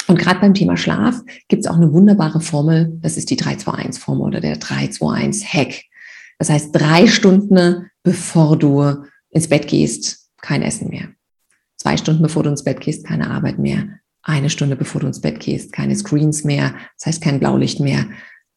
Und 0.07 0.19
gerade 0.19 0.41
beim 0.41 0.55
Thema 0.55 0.77
Schlaf 0.77 1.21
gibt 1.49 1.65
es 1.65 1.71
auch 1.71 1.77
eine 1.77 1.93
wunderbare 1.93 2.41
Formel. 2.41 2.99
Das 3.01 3.17
ist 3.17 3.31
die 3.31 3.39
321-Formel 3.39 4.27
oder 4.27 4.41
der 4.41 4.59
321-Hack. 4.59 5.85
Das 6.39 6.51
heißt, 6.51 6.71
drei 6.73 7.07
Stunden 7.07 7.91
bevor 8.03 8.59
du 8.59 9.05
ins 9.29 9.49
Bett 9.49 9.69
gehst, 9.69 10.31
kein 10.41 10.63
Essen 10.63 10.89
mehr. 10.89 11.11
Zwei 11.77 11.97
Stunden 11.97 12.23
bevor 12.23 12.43
du 12.43 12.51
ins 12.51 12.65
Bett 12.65 12.81
gehst, 12.81 13.07
keine 13.07 13.31
Arbeit 13.31 13.59
mehr. 13.59 14.01
Eine 14.23 14.51
Stunde 14.51 14.77
bevor 14.77 15.01
du 15.01 15.07
ins 15.07 15.21
Bett 15.21 15.41
gehst, 15.41 15.73
keine 15.73 15.95
Screens 15.95 16.45
mehr. 16.45 16.75
Das 16.99 17.07
heißt, 17.07 17.23
kein 17.23 17.39
Blaulicht 17.39 17.81
mehr. 17.81 18.07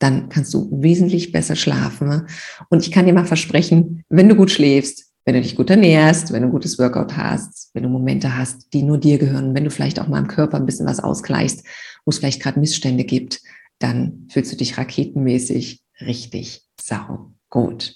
Dann 0.04 0.28
kannst 0.28 0.54
du 0.54 0.68
wesentlich 0.70 1.32
besser 1.32 1.56
schlafen. 1.56 2.28
Und 2.70 2.86
ich 2.86 2.92
kann 2.92 3.06
dir 3.06 3.14
mal 3.14 3.24
versprechen, 3.24 4.04
wenn 4.10 4.28
du 4.28 4.36
gut 4.36 4.52
schläfst, 4.52 5.06
wenn 5.24 5.36
du 5.36 5.42
dich 5.42 5.56
gut 5.56 5.70
ernährst, 5.70 6.34
wenn 6.34 6.42
du 6.42 6.50
ein 6.50 6.52
gutes 6.52 6.78
Workout 6.78 7.16
hast, 7.16 7.70
wenn 7.74 7.84
du 7.84 7.90
Momente 7.90 8.38
hast, 8.38 8.74
die 8.74 8.84
nur 8.84 8.98
dir 8.98 9.18
gehören, 9.18 9.56
wenn 9.56 9.64
du 9.64 9.72
vielleicht 9.72 10.02
auch 10.02 10.10
mal 10.10 10.20
im 10.20 10.28
Körper 10.28 10.58
ein 10.58 10.66
bisschen 10.66 10.86
was 10.86 11.00
ausgleichst, 11.00 11.64
wo 12.04 12.10
es 12.10 12.18
vielleicht 12.18 12.42
gerade 12.42 12.60
Missstände 12.60 13.06
gibt, 13.06 13.40
dann 13.80 14.28
fühlst 14.30 14.52
du 14.52 14.58
dich 14.58 14.78
raketenmäßig 14.78 15.82
richtig 16.02 16.64
sau 16.82 17.32
gut. 17.50 17.96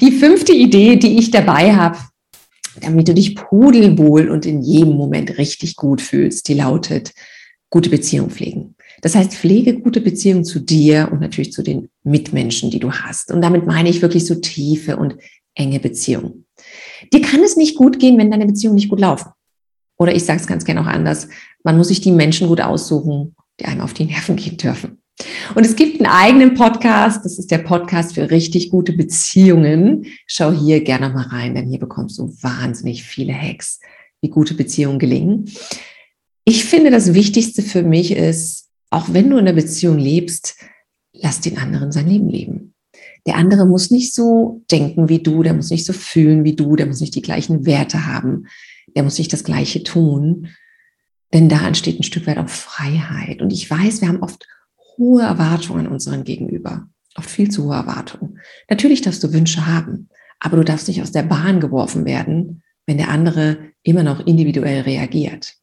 Die 0.00 0.12
fünfte 0.12 0.54
Idee, 0.54 0.96
die 0.96 1.18
ich 1.18 1.30
dabei 1.30 1.76
habe, 1.76 1.98
damit 2.80 3.06
du 3.06 3.12
dich 3.12 3.34
pudelwohl 3.34 4.30
und 4.30 4.46
in 4.46 4.62
jedem 4.62 4.94
Moment 4.94 5.36
richtig 5.36 5.76
gut 5.76 6.00
fühlst, 6.00 6.48
die 6.48 6.54
lautet, 6.54 7.12
gute 7.68 7.90
Beziehung 7.90 8.30
pflegen. 8.30 8.76
Das 9.02 9.14
heißt, 9.14 9.34
pflege 9.34 9.80
gute 9.80 10.00
Beziehungen 10.00 10.44
zu 10.44 10.60
dir 10.60 11.08
und 11.12 11.20
natürlich 11.20 11.52
zu 11.52 11.62
den 11.62 11.88
Mitmenschen, 12.02 12.70
die 12.70 12.80
du 12.80 12.92
hast. 12.92 13.30
Und 13.30 13.42
damit 13.42 13.66
meine 13.66 13.88
ich 13.88 14.02
wirklich 14.02 14.26
so 14.26 14.36
tiefe 14.36 14.96
und 14.96 15.16
enge 15.54 15.80
Beziehungen. 15.80 16.46
Dir 17.12 17.20
kann 17.20 17.42
es 17.42 17.56
nicht 17.56 17.76
gut 17.76 17.98
gehen, 17.98 18.18
wenn 18.18 18.30
deine 18.30 18.46
Beziehungen 18.46 18.76
nicht 18.76 18.88
gut 18.88 19.00
laufen. 19.00 19.30
Oder 19.96 20.14
ich 20.14 20.24
sage 20.24 20.40
es 20.40 20.46
ganz 20.46 20.64
gerne 20.64 20.80
auch 20.80 20.86
anders, 20.86 21.28
man 21.62 21.76
muss 21.76 21.88
sich 21.88 22.00
die 22.00 22.10
Menschen 22.10 22.48
gut 22.48 22.60
aussuchen, 22.60 23.36
die 23.60 23.66
einem 23.66 23.80
auf 23.80 23.94
die 23.94 24.04
Nerven 24.04 24.36
gehen 24.36 24.56
dürfen. 24.56 24.98
Und 25.54 25.64
es 25.64 25.76
gibt 25.76 26.00
einen 26.00 26.10
eigenen 26.10 26.54
Podcast, 26.54 27.24
das 27.24 27.38
ist 27.38 27.50
der 27.50 27.58
Podcast 27.58 28.14
für 28.14 28.30
richtig 28.30 28.70
gute 28.70 28.92
Beziehungen. 28.92 30.06
Schau 30.26 30.50
hier 30.50 30.82
gerne 30.82 31.10
mal 31.10 31.26
rein, 31.26 31.54
denn 31.54 31.68
hier 31.68 31.78
bekommst 31.78 32.18
du 32.18 32.34
wahnsinnig 32.42 33.04
viele 33.04 33.32
Hacks, 33.32 33.78
wie 34.20 34.28
gute 34.28 34.54
Beziehungen 34.54 34.98
gelingen. 34.98 35.50
Ich 36.44 36.64
finde, 36.64 36.90
das 36.90 37.14
Wichtigste 37.14 37.62
für 37.62 37.82
mich 37.82 38.10
ist, 38.12 38.63
auch 38.94 39.12
wenn 39.12 39.28
du 39.28 39.38
in 39.38 39.48
einer 39.48 39.56
Beziehung 39.56 39.98
lebst, 39.98 40.54
lass 41.12 41.40
den 41.40 41.58
anderen 41.58 41.90
sein 41.90 42.06
Leben 42.06 42.28
leben. 42.28 42.74
Der 43.26 43.34
andere 43.34 43.66
muss 43.66 43.90
nicht 43.90 44.14
so 44.14 44.62
denken 44.70 45.08
wie 45.08 45.18
du, 45.18 45.42
der 45.42 45.52
muss 45.52 45.70
nicht 45.70 45.84
so 45.84 45.92
fühlen 45.92 46.44
wie 46.44 46.54
du, 46.54 46.76
der 46.76 46.86
muss 46.86 47.00
nicht 47.00 47.16
die 47.16 47.22
gleichen 47.22 47.66
Werte 47.66 48.06
haben, 48.06 48.46
der 48.94 49.02
muss 49.02 49.18
nicht 49.18 49.32
das 49.32 49.42
Gleiche 49.42 49.82
tun. 49.82 50.46
Denn 51.32 51.48
da 51.48 51.66
entsteht 51.66 51.98
ein 51.98 52.04
Stück 52.04 52.28
weit 52.28 52.38
auch 52.38 52.48
Freiheit. 52.48 53.42
Und 53.42 53.52
ich 53.52 53.68
weiß, 53.68 54.00
wir 54.00 54.06
haben 54.06 54.22
oft 54.22 54.46
hohe 54.96 55.22
Erwartungen 55.22 55.86
an 55.86 55.92
unseren 55.92 56.22
Gegenüber. 56.22 56.86
Oft 57.16 57.30
viel 57.30 57.50
zu 57.50 57.64
hohe 57.64 57.74
Erwartungen. 57.74 58.38
Natürlich 58.70 59.02
darfst 59.02 59.24
du 59.24 59.32
Wünsche 59.32 59.66
haben, 59.66 60.08
aber 60.38 60.56
du 60.56 60.62
darfst 60.62 60.86
nicht 60.86 61.02
aus 61.02 61.10
der 61.10 61.24
Bahn 61.24 61.58
geworfen 61.58 62.04
werden, 62.04 62.62
wenn 62.86 62.98
der 62.98 63.08
andere 63.08 63.58
immer 63.82 64.04
noch 64.04 64.24
individuell 64.24 64.82
reagiert. 64.82 65.56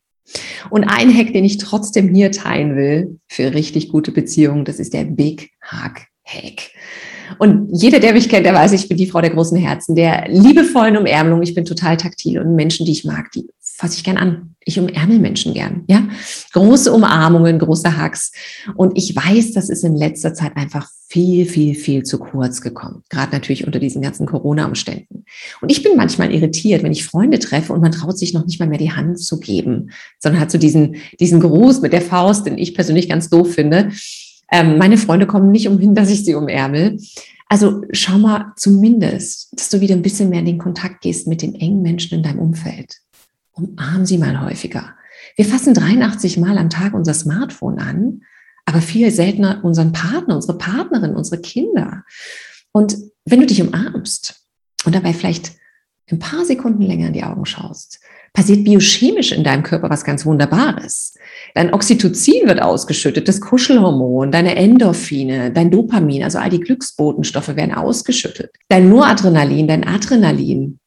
Und 0.69 0.83
ein 0.83 1.15
Hack, 1.15 1.33
den 1.33 1.43
ich 1.43 1.57
trotzdem 1.57 2.13
hier 2.13 2.31
teilen 2.31 2.75
will 2.75 3.19
für 3.27 3.53
richtig 3.53 3.89
gute 3.89 4.11
Beziehungen, 4.11 4.65
das 4.65 4.79
ist 4.79 4.93
der 4.93 5.05
Big 5.05 5.51
Hug 5.71 6.01
Hack. 6.23 6.71
Und 7.39 7.69
jeder, 7.71 7.99
der 7.99 8.13
mich 8.13 8.29
kennt, 8.29 8.45
der 8.45 8.53
weiß, 8.53 8.73
ich 8.73 8.87
bin 8.87 8.97
die 8.97 9.07
Frau 9.07 9.21
der 9.21 9.29
großen 9.31 9.57
Herzen, 9.57 9.95
der 9.95 10.27
liebevollen 10.27 10.97
Umärmelung. 10.97 11.41
Ich 11.41 11.53
bin 11.53 11.65
total 11.65 11.97
taktil 11.97 12.39
und 12.39 12.55
Menschen, 12.55 12.85
die 12.85 12.91
ich 12.91 13.05
mag, 13.05 13.31
die 13.31 13.47
fasse 13.81 13.95
ich 13.97 14.03
gern 14.03 14.17
an. 14.17 14.55
Ich 14.63 14.79
umärmel 14.79 15.17
Menschen 15.17 15.55
gern, 15.55 15.85
ja. 15.87 16.07
Große 16.53 16.93
Umarmungen, 16.93 17.57
große 17.57 17.99
Hugs. 17.99 18.31
Und 18.75 18.95
ich 18.95 19.15
weiß, 19.15 19.53
das 19.53 19.69
ist 19.69 19.83
in 19.83 19.95
letzter 19.95 20.35
Zeit 20.35 20.55
einfach 20.55 20.87
viel, 21.07 21.47
viel, 21.47 21.73
viel 21.73 22.03
zu 22.03 22.19
kurz 22.19 22.61
gekommen. 22.61 23.01
Gerade 23.09 23.31
natürlich 23.31 23.65
unter 23.65 23.79
diesen 23.79 24.03
ganzen 24.03 24.27
Corona-Umständen. 24.27 25.25
Und 25.61 25.71
ich 25.71 25.81
bin 25.81 25.97
manchmal 25.97 26.31
irritiert, 26.31 26.83
wenn 26.83 26.91
ich 26.91 27.03
Freunde 27.03 27.39
treffe 27.39 27.73
und 27.73 27.81
man 27.81 27.91
traut 27.91 28.19
sich 28.19 28.35
noch 28.35 28.45
nicht 28.45 28.59
mal 28.59 28.69
mehr 28.69 28.77
die 28.77 28.91
Hand 28.91 29.19
zu 29.19 29.39
geben, 29.39 29.89
sondern 30.19 30.39
hat 30.39 30.51
so 30.51 30.59
diesen, 30.59 30.97
diesen 31.19 31.39
Gruß 31.39 31.81
mit 31.81 31.91
der 31.91 32.03
Faust, 32.03 32.45
den 32.45 32.59
ich 32.59 32.75
persönlich 32.75 33.09
ganz 33.09 33.29
doof 33.29 33.55
finde. 33.55 33.89
Ähm, 34.51 34.77
meine 34.77 34.97
Freunde 34.97 35.25
kommen 35.25 35.49
nicht 35.49 35.67
umhin, 35.67 35.95
dass 35.95 36.11
ich 36.11 36.23
sie 36.23 36.35
umärmel. 36.35 36.99
Also 37.49 37.81
schau 37.91 38.19
mal 38.19 38.53
zumindest, 38.57 39.49
dass 39.53 39.69
du 39.69 39.81
wieder 39.81 39.95
ein 39.95 40.03
bisschen 40.03 40.29
mehr 40.29 40.39
in 40.39 40.45
den 40.45 40.59
Kontakt 40.59 41.01
gehst 41.01 41.27
mit 41.27 41.41
den 41.41 41.55
engen 41.55 41.81
Menschen 41.81 42.15
in 42.15 42.23
deinem 42.23 42.39
Umfeld. 42.39 43.01
Umarm 43.53 44.05
sie 44.05 44.17
mal 44.17 44.41
häufiger. 44.41 44.95
Wir 45.35 45.45
fassen 45.45 45.73
83 45.73 46.37
Mal 46.37 46.57
am 46.57 46.69
Tag 46.69 46.93
unser 46.93 47.13
Smartphone 47.13 47.79
an, 47.79 48.21
aber 48.65 48.81
viel 48.81 49.11
seltener 49.11 49.63
unseren 49.63 49.91
Partner, 49.91 50.35
unsere 50.35 50.57
Partnerin, 50.57 51.15
unsere 51.15 51.41
Kinder. 51.41 52.03
Und 52.71 52.97
wenn 53.25 53.39
du 53.39 53.45
dich 53.45 53.61
umarmst 53.61 54.43
und 54.85 54.95
dabei 54.95 55.13
vielleicht 55.13 55.53
ein 56.09 56.19
paar 56.19 56.45
Sekunden 56.45 56.81
länger 56.81 57.07
in 57.07 57.13
die 57.13 57.23
Augen 57.23 57.45
schaust, 57.45 57.99
passiert 58.33 58.63
biochemisch 58.63 59.31
in 59.31 59.43
deinem 59.43 59.63
Körper 59.63 59.89
was 59.89 60.03
ganz 60.03 60.25
Wunderbares. 60.25 61.17
Dein 61.53 61.73
Oxytocin 61.73 62.47
wird 62.47 62.61
ausgeschüttet, 62.61 63.27
das 63.27 63.41
Kuschelhormon, 63.41 64.31
deine 64.31 64.55
Endorphine, 64.55 65.51
dein 65.51 65.71
Dopamin, 65.71 66.23
also 66.23 66.39
all 66.39 66.49
die 66.49 66.59
Glücksbotenstoffe 66.59 67.55
werden 67.55 67.73
ausgeschüttet. 67.73 68.51
Dein 68.69 68.89
Noradrenalin, 68.89 69.67
dein 69.67 69.85
Adrenalin 69.85 70.79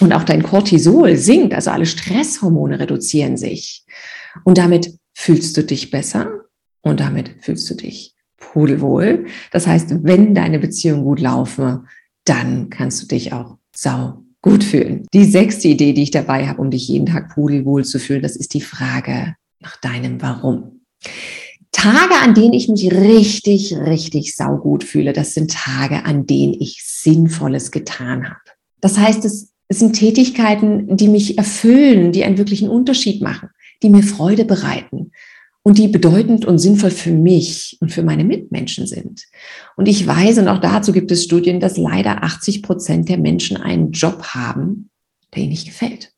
und 0.00 0.12
auch 0.12 0.24
dein 0.24 0.42
Cortisol 0.42 1.16
sinkt, 1.16 1.54
also 1.54 1.70
alle 1.70 1.86
Stresshormone 1.86 2.80
reduzieren 2.80 3.36
sich. 3.36 3.84
Und 4.44 4.58
damit 4.58 4.98
fühlst 5.14 5.56
du 5.56 5.62
dich 5.62 5.90
besser 5.90 6.30
und 6.82 7.00
damit 7.00 7.36
fühlst 7.40 7.68
du 7.70 7.74
dich 7.74 8.14
pudelwohl. 8.38 9.26
Das 9.52 9.66
heißt, 9.66 10.02
wenn 10.02 10.34
deine 10.34 10.58
Beziehungen 10.58 11.04
gut 11.04 11.20
laufen, 11.20 11.86
dann 12.24 12.70
kannst 12.70 13.02
du 13.02 13.06
dich 13.06 13.32
auch 13.32 13.58
sau 13.74 14.24
gut 14.42 14.64
fühlen. 14.64 15.06
Die 15.12 15.24
sechste 15.24 15.68
Idee, 15.68 15.92
die 15.92 16.02
ich 16.02 16.10
dabei 16.10 16.48
habe, 16.48 16.60
um 16.60 16.70
dich 16.70 16.88
jeden 16.88 17.06
Tag 17.06 17.34
pudelwohl 17.34 17.84
zu 17.84 17.98
fühlen, 17.98 18.22
das 18.22 18.36
ist 18.36 18.54
die 18.54 18.62
Frage 18.62 19.36
nach 19.60 19.76
deinem 19.76 20.22
Warum. 20.22 20.80
Tage, 21.72 22.14
an 22.22 22.34
denen 22.34 22.52
ich 22.52 22.68
mich 22.68 22.90
richtig, 22.90 23.76
richtig 23.76 24.34
saugut 24.34 24.82
fühle, 24.82 25.12
das 25.12 25.34
sind 25.34 25.52
Tage, 25.52 26.04
an 26.04 26.26
denen 26.26 26.54
ich 26.54 26.82
Sinnvolles 26.84 27.70
getan 27.70 28.28
habe. 28.28 28.40
Das 28.80 28.98
heißt, 28.98 29.24
es, 29.24 29.49
es 29.70 29.78
sind 29.78 29.92
Tätigkeiten, 29.92 30.96
die 30.96 31.06
mich 31.06 31.38
erfüllen, 31.38 32.10
die 32.10 32.24
einen 32.24 32.38
wirklichen 32.38 32.68
Unterschied 32.68 33.22
machen, 33.22 33.50
die 33.84 33.88
mir 33.88 34.02
Freude 34.02 34.44
bereiten, 34.44 35.12
und 35.62 35.78
die 35.78 35.86
bedeutend 35.86 36.44
und 36.44 36.58
sinnvoll 36.58 36.90
für 36.90 37.12
mich 37.12 37.76
und 37.80 37.92
für 37.92 38.02
meine 38.02 38.24
Mitmenschen 38.24 38.86
sind. 38.86 39.26
Und 39.76 39.86
ich 39.86 40.04
weiß, 40.04 40.38
und 40.38 40.48
auch 40.48 40.58
dazu 40.58 40.90
gibt 40.90 41.12
es 41.12 41.22
Studien, 41.22 41.60
dass 41.60 41.76
leider 41.76 42.24
80 42.24 42.62
Prozent 42.62 43.08
der 43.08 43.18
Menschen 43.18 43.58
einen 43.58 43.92
Job 43.92 44.22
haben, 44.34 44.90
der 45.34 45.42
ihnen 45.42 45.52
nicht 45.52 45.66
gefällt, 45.66 46.12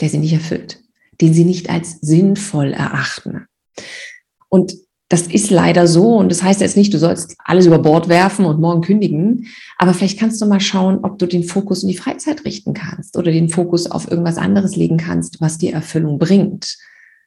der 0.00 0.08
sie 0.08 0.18
nicht 0.18 0.32
erfüllt, 0.32 0.80
den 1.20 1.32
sie 1.32 1.44
nicht 1.44 1.70
als 1.70 2.00
sinnvoll 2.00 2.72
erachten. 2.72 3.46
Und 4.48 4.74
das 5.08 5.22
ist 5.22 5.50
leider 5.50 5.86
so. 5.86 6.16
Und 6.16 6.30
das 6.30 6.42
heißt 6.42 6.60
jetzt 6.60 6.76
nicht, 6.76 6.92
du 6.92 6.98
sollst 6.98 7.36
alles 7.44 7.66
über 7.66 7.78
Bord 7.78 8.08
werfen 8.08 8.44
und 8.44 8.60
morgen 8.60 8.80
kündigen. 8.80 9.46
Aber 9.78 9.94
vielleicht 9.94 10.18
kannst 10.18 10.40
du 10.40 10.46
mal 10.46 10.60
schauen, 10.60 11.00
ob 11.02 11.18
du 11.18 11.26
den 11.26 11.44
Fokus 11.44 11.82
in 11.82 11.88
die 11.88 11.96
Freizeit 11.96 12.44
richten 12.44 12.74
kannst 12.74 13.16
oder 13.16 13.30
den 13.30 13.48
Fokus 13.48 13.90
auf 13.90 14.10
irgendwas 14.10 14.38
anderes 14.38 14.76
legen 14.76 14.96
kannst, 14.96 15.40
was 15.40 15.58
dir 15.58 15.72
Erfüllung 15.72 16.18
bringt 16.18 16.76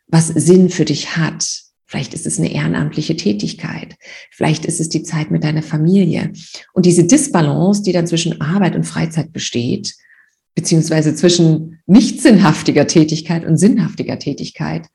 was 0.09 0.27
Sinn 0.27 0.69
für 0.69 0.85
dich 0.85 1.15
hat. 1.15 1.63
Vielleicht 1.85 2.13
ist 2.13 2.27
es 2.27 2.37
eine 2.37 2.51
ehrenamtliche 2.51 3.15
Tätigkeit. 3.15 3.95
Vielleicht 4.31 4.65
ist 4.65 4.79
es 4.79 4.89
die 4.89 5.03
Zeit 5.03 5.31
mit 5.31 5.43
deiner 5.43 5.63
Familie. 5.63 6.31
Und 6.73 6.85
diese 6.85 7.05
Disbalance, 7.05 7.81
die 7.81 7.93
dann 7.93 8.05
zwischen 8.05 8.41
Arbeit 8.41 8.75
und 8.75 8.83
Freizeit 8.83 9.33
besteht, 9.33 9.95
beziehungsweise 10.53 11.15
zwischen 11.15 11.79
nicht 11.87 12.21
sinnhaftiger 12.21 12.85
Tätigkeit 12.85 13.45
und 13.45 13.57
sinnhaftiger 13.57 14.19
Tätigkeit, 14.19 14.87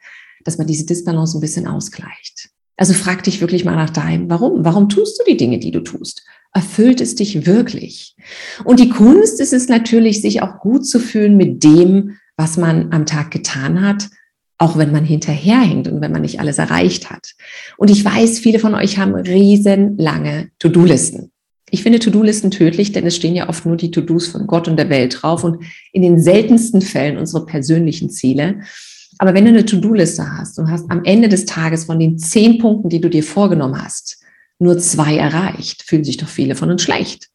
dass 0.45 0.59
man 0.59 0.67
diese 0.67 0.87
Disbalance 0.87 1.37
ein 1.37 1.41
bisschen 1.41 1.67
ausgleicht. 1.67 2.51
Also 2.77 2.93
frag 2.93 3.23
dich 3.23 3.41
wirklich 3.41 3.65
mal 3.65 3.77
nach 3.77 3.91
deinem, 3.91 4.29
warum? 4.29 4.65
Warum 4.65 4.89
tust 4.89 5.21
du 5.21 5.25
die 5.31 5.37
Dinge, 5.37 5.59
die 5.59 5.71
du 5.71 5.81
tust? 5.81 6.25
Erfüllt 6.53 7.01
es 7.01 7.15
dich 7.15 7.47
wirklich? 7.47 8.17
Und 8.65 8.81
die 8.81 8.89
Kunst 8.89 9.41
ist 9.41 9.53
es 9.53 9.69
natürlich, 9.69 10.21
sich 10.21 10.43
auch 10.43 10.59
gut 10.61 10.87
zu 10.87 10.99
fühlen 10.99 11.37
mit 11.37 11.63
dem, 11.63 12.17
was 12.37 12.57
man 12.57 12.93
am 12.93 13.07
Tag 13.07 13.31
getan 13.31 13.81
hat, 13.81 14.09
auch 14.59 14.77
wenn 14.77 14.93
man 14.93 15.05
hinterherhängt 15.05 15.89
und 15.89 16.01
wenn 16.01 16.13
man 16.13 16.23
nicht 16.23 16.41
alles 16.41 16.59
erreicht 16.59 17.11
hat. 17.11 17.35
Und 17.77 17.91
ich 17.91 18.05
weiß, 18.05 18.39
viele 18.39 18.59
von 18.59 18.75
euch 18.75 18.99
haben 18.99 19.15
riesenlange 19.15 20.49
To-Do-Listen. 20.59 21.33
Ich 21.71 21.83
finde 21.83 21.99
To-Do-Listen 21.99 22.51
tödlich, 22.51 22.93
denn 22.93 23.07
es 23.07 23.17
stehen 23.17 23.35
ja 23.35 23.49
oft 23.49 23.67
nur 23.67 23.77
die 23.77 23.91
To-Dos 23.91 24.29
von 24.29 24.47
Gott 24.47 24.69
und 24.69 24.77
der 24.77 24.91
Welt 24.91 25.23
drauf 25.23 25.43
und 25.43 25.65
in 25.93 26.03
den 26.03 26.21
seltensten 26.21 26.83
Fällen 26.83 27.19
unsere 27.19 27.47
persönlichen 27.47 28.11
Ziele. 28.11 28.61
Aber 29.19 29.35
wenn 29.35 29.45
du 29.45 29.51
eine 29.51 29.65
To-Do-Liste 29.65 30.39
hast 30.39 30.59
und 30.59 30.71
hast 30.71 30.91
am 30.91 31.05
Ende 31.05 31.29
des 31.29 31.47
Tages 31.47 31.85
von 31.85 31.99
den 31.99 32.19
zehn 32.19 32.59
Punkten, 32.59 32.89
die 32.89 33.01
du 33.01 33.09
dir 33.09 33.23
vorgenommen 33.23 33.83
hast, 33.83 34.19
nur 34.59 34.79
zwei 34.79 35.17
erreicht, 35.17 35.83
fühlen 35.83 36.05
sich 36.05 36.17
doch 36.17 36.29
viele 36.29 36.55
von 36.55 36.71
uns 36.71 36.83
schlecht. 36.83 37.29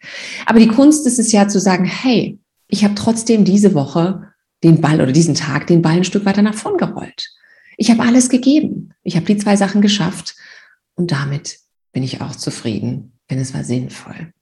Aber 0.45 0.59
die 0.59 0.67
Kunst 0.67 1.05
ist 1.05 1.19
es 1.19 1.31
ja 1.31 1.47
zu 1.47 1.59
sagen, 1.59 1.85
hey, 1.85 2.39
ich 2.67 2.83
habe 2.83 2.95
trotzdem 2.95 3.45
diese 3.45 3.73
Woche 3.73 4.29
den 4.63 4.81
Ball 4.81 5.01
oder 5.01 5.11
diesen 5.11 5.35
Tag 5.35 5.67
den 5.67 5.81
Ball 5.81 5.97
ein 5.97 6.03
Stück 6.03 6.25
weiter 6.25 6.41
nach 6.41 6.53
vorn 6.53 6.77
gerollt. 6.77 7.29
Ich 7.77 7.89
habe 7.89 8.03
alles 8.03 8.29
gegeben. 8.29 8.93
Ich 9.03 9.15
habe 9.15 9.25
die 9.25 9.37
zwei 9.37 9.55
Sachen 9.55 9.81
geschafft 9.81 10.35
und 10.95 11.11
damit 11.11 11.59
bin 11.93 12.03
ich 12.03 12.21
auch 12.21 12.35
zufrieden, 12.35 13.13
denn 13.29 13.39
es 13.39 13.53
war 13.53 13.63
sinnvoll. 13.63 14.33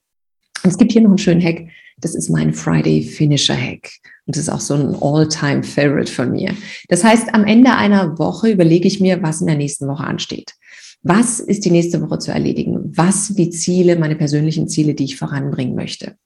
Und 0.64 0.72
es 0.72 0.78
gibt 0.78 0.92
hier 0.92 1.02
noch 1.02 1.10
einen 1.10 1.18
schönen 1.18 1.44
Hack. 1.44 1.68
Das 2.00 2.16
ist 2.16 2.30
mein 2.30 2.54
Friday 2.54 3.04
Finisher 3.04 3.56
Hack. 3.56 3.90
Und 4.28 4.36
das 4.36 4.44
ist 4.44 4.50
auch 4.50 4.60
so 4.60 4.76
ein 4.76 4.96
All-Time 5.02 5.64
Favorite 5.64 6.12
von 6.12 6.32
mir. 6.32 6.54
Das 6.90 7.04
heißt, 7.04 7.34
am 7.34 7.46
Ende 7.46 7.74
einer 7.76 8.20
Woche 8.20 8.50
überlege 8.50 8.88
ich 8.88 9.00
mir, 9.00 9.24
was 9.24 9.42
in 9.42 9.48
der 9.48 9.56
nächsten 9.56 9.88
Woche 9.88 10.04
ansteht. 10.04 10.54
Was 11.02 11.40
ist 11.40 11.64
die 11.64 11.72
nächste 11.72 12.02
Woche 12.02 12.20
zu 12.20 12.32
erledigen? 12.32 12.92
Was 12.96 13.28
sind 13.28 13.40
die 13.40 13.50
Ziele, 13.50 13.96
meine 13.96 14.18
persönlichen 14.18 14.68
Ziele, 14.68 14.94
die 14.94 15.06
ich 15.06 15.16
voranbringen 15.16 15.76
möchte? 15.76 16.18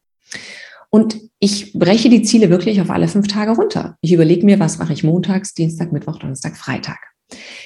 Und 0.90 1.22
ich 1.40 1.74
breche 1.74 2.10
die 2.10 2.24
Ziele 2.24 2.50
wirklich 2.50 2.82
auf 2.82 2.90
alle 2.90 3.08
fünf 3.08 3.28
Tage 3.28 3.52
runter. 3.52 3.98
Ich 4.02 4.12
überlege 4.12 4.46
mir, 4.46 4.60
was 4.60 4.80
mache 4.80 4.94
ich 4.94 5.04
montags, 5.04 5.54
Dienstag, 5.54 5.92
Mittwoch, 5.92 6.18
Donnerstag, 6.18 6.58
Freitag. 6.58 6.98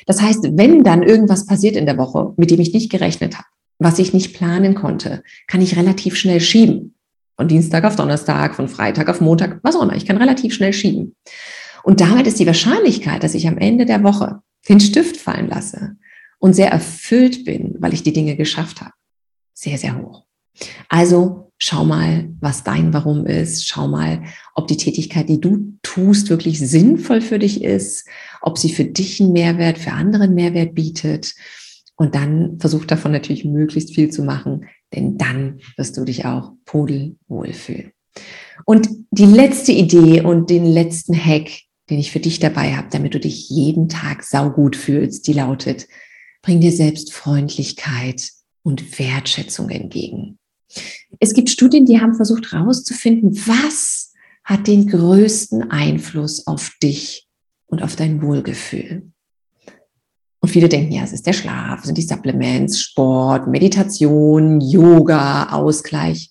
Das 0.06 0.22
heißt, 0.22 0.50
wenn 0.58 0.84
dann 0.84 1.02
irgendwas 1.02 1.46
passiert 1.46 1.76
in 1.76 1.86
der 1.86 1.98
Woche, 1.98 2.34
mit 2.38 2.52
dem 2.52 2.60
ich 2.60 2.74
nicht 2.74 2.92
gerechnet 2.92 3.36
habe, 3.36 3.48
was 3.80 4.00
ich 4.00 4.14
nicht 4.14 4.36
planen 4.36 4.76
konnte, 4.76 5.24
kann 5.48 5.62
ich 5.62 5.78
relativ 5.78 6.16
schnell 6.16 6.42
schieben. 6.42 6.95
Von 7.38 7.48
Dienstag 7.48 7.84
auf 7.84 7.96
Donnerstag, 7.96 8.56
von 8.56 8.68
Freitag 8.68 9.10
auf 9.10 9.22
Montag, 9.22 9.60
was 9.64 9.76
auch 9.76 9.84
immer. 9.84 9.96
Ich 9.96 10.06
kann 10.06 10.18
relativ 10.18 10.54
schnell 10.54 10.74
schieben. 10.74 11.16
Und 11.84 12.02
damit 12.02 12.28
ist 12.28 12.40
die 12.40 12.48
Wahrscheinlichkeit, 12.48 13.24
dass 13.24 13.36
ich 13.36 13.48
am 13.48 13.58
Ende 13.58 13.86
der 13.86 14.04
Woche 14.04 14.40
den 14.70 14.80
Stift 14.80 15.18
fallen 15.18 15.48
lasse 15.48 15.98
und 16.40 16.54
sehr 16.54 16.72
erfüllt 16.72 17.46
bin, 17.46 17.76
weil 17.80 17.94
ich 17.94 18.04
die 18.04 18.14
Dinge 18.14 18.36
geschafft 18.36 18.82
habe, 18.82 18.94
sehr, 19.54 19.78
sehr 19.78 19.98
hoch. 20.02 20.26
Also 20.90 21.52
schau 21.58 21.86
mal, 21.86 22.30
was 22.40 22.64
dein 22.64 22.94
Warum 22.94 23.26
ist. 23.26 23.68
Schau 23.68 23.88
mal, 23.88 24.24
ob 24.54 24.68
die 24.68 24.78
Tätigkeit, 24.78 25.30
die 25.30 25.40
du 25.40 25.78
tust, 25.84 26.30
wirklich 26.30 26.60
sinnvoll 26.60 27.22
für 27.22 27.40
dich 27.40 27.64
ist, 27.64 28.08
ob 28.42 28.58
sie 28.58 28.70
für 28.70 28.86
dich 28.86 29.22
einen 29.22 29.34
Mehrwert, 29.34 29.78
für 29.78 29.92
andere 29.92 30.24
einen 30.24 30.36
Mehrwert 30.36 30.76
bietet. 30.76 31.34
Und 31.96 32.16
dann 32.16 32.60
versuch 32.60 32.86
davon 32.86 33.12
natürlich 33.12 33.46
möglichst 33.46 33.96
viel 33.96 34.10
zu 34.10 34.24
machen, 34.24 34.66
denn 34.94 35.18
dann 35.18 35.60
wirst 35.78 35.98
du 35.98 36.06
dich 36.06 36.26
auch 36.26 36.54
pudelwohl 36.66 37.54
fühlen. 37.54 37.92
Und 38.66 38.90
die 39.12 39.26
letzte 39.26 39.72
Idee 39.72 40.22
und 40.22 40.50
den 40.50 40.66
letzten 40.66 41.14
Hack, 41.14 41.50
den 41.90 42.00
ich 42.00 42.12
für 42.12 42.20
dich 42.20 42.40
dabei 42.40 42.76
habe, 42.76 42.88
damit 42.92 43.14
du 43.14 43.20
dich 43.20 43.50
jeden 43.50 43.90
Tag 43.90 44.24
saugut 44.24 44.76
fühlst, 44.76 45.28
die 45.28 45.34
lautet, 45.34 45.88
bring 46.42 46.62
dir 46.62 46.72
selbst 46.72 47.14
Freundlichkeit 47.14 48.30
und 48.64 49.00
Wertschätzung 49.00 49.70
entgegen. 49.70 50.40
Es 51.20 51.34
gibt 51.34 51.50
Studien, 51.50 51.86
die 51.86 52.00
haben 52.00 52.16
versucht 52.16 52.52
herauszufinden, 52.52 53.36
was 53.48 54.14
hat 54.44 54.68
den 54.68 54.88
größten 54.88 55.72
Einfluss 55.72 56.46
auf 56.48 56.72
dich 56.82 57.28
und 57.68 57.82
auf 57.82 57.96
dein 57.96 58.22
Wohlgefühl. 58.22 59.12
Und 60.46 60.50
viele 60.50 60.70
denken, 60.70 60.92
ja, 60.92 61.02
es 61.02 61.12
ist 61.12 61.26
der 61.26 61.34
Schlaf, 61.34 61.86
sind 61.86 61.98
die 61.98 62.04
Supplements, 62.04 62.80
Sport, 62.80 63.48
Meditation, 63.48 64.62
Yoga, 64.62 65.50
Ausgleich. 65.50 66.30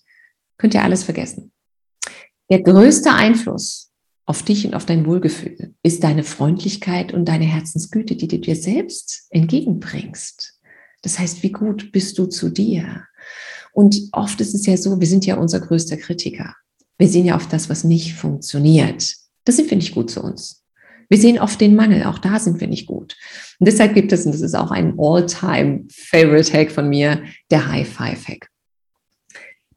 Könnt 0.57 0.73
ihr 0.73 0.85
alles 0.85 1.03
vergessen. 1.03 1.51
Der 2.49 2.61
größte 2.61 3.11
Einfluss 3.11 3.91
auf 4.25 4.41
dich 4.41 4.65
und 4.65 4.73
auf 4.73 4.85
dein 4.85 5.05
Wohlgefühl 5.05 5.73
ist 5.83 6.05
deine 6.05 6.23
Freundlichkeit 6.23 7.13
und 7.13 7.25
deine 7.25 7.43
Herzensgüte, 7.43 8.15
die 8.15 8.29
du 8.29 8.39
dir 8.39 8.55
selbst 8.55 9.25
entgegenbringst. 9.31 10.61
Das 11.01 11.19
heißt, 11.19 11.43
wie 11.43 11.51
gut 11.51 11.91
bist 11.91 12.17
du 12.17 12.27
zu 12.27 12.47
dir? 12.47 13.03
Und 13.73 13.97
oft 14.13 14.39
ist 14.39 14.55
es 14.55 14.65
ja 14.65 14.77
so, 14.77 14.97
wir 14.97 15.07
sind 15.07 15.25
ja 15.25 15.35
unser 15.35 15.59
größter 15.59 15.97
Kritiker. 15.97 16.55
Wir 16.97 17.09
sehen 17.09 17.25
ja 17.25 17.35
oft 17.35 17.51
das, 17.51 17.69
was 17.69 17.83
nicht 17.83 18.13
funktioniert. 18.13 19.13
Das 19.43 19.57
sind 19.57 19.69
wir 19.69 19.75
nicht 19.75 19.93
gut 19.93 20.09
zu 20.09 20.23
uns. 20.23 20.63
Wir 21.09 21.17
sehen 21.17 21.37
oft 21.37 21.59
den 21.59 21.75
Mangel, 21.75 22.05
auch 22.05 22.17
da 22.17 22.39
sind 22.39 22.61
wir 22.61 22.67
nicht 22.69 22.87
gut. 22.87 23.17
Und 23.59 23.67
deshalb 23.67 23.93
gibt 23.93 24.11
es, 24.11 24.25
und 24.25 24.33
das 24.33 24.41
ist 24.41 24.55
auch 24.55 24.71
ein 24.71 24.95
All-Time-Favorite-Hack 24.97 26.71
von 26.71 26.89
mir, 26.89 27.23
der 27.51 27.67
High-Five-Hack. 27.67 28.49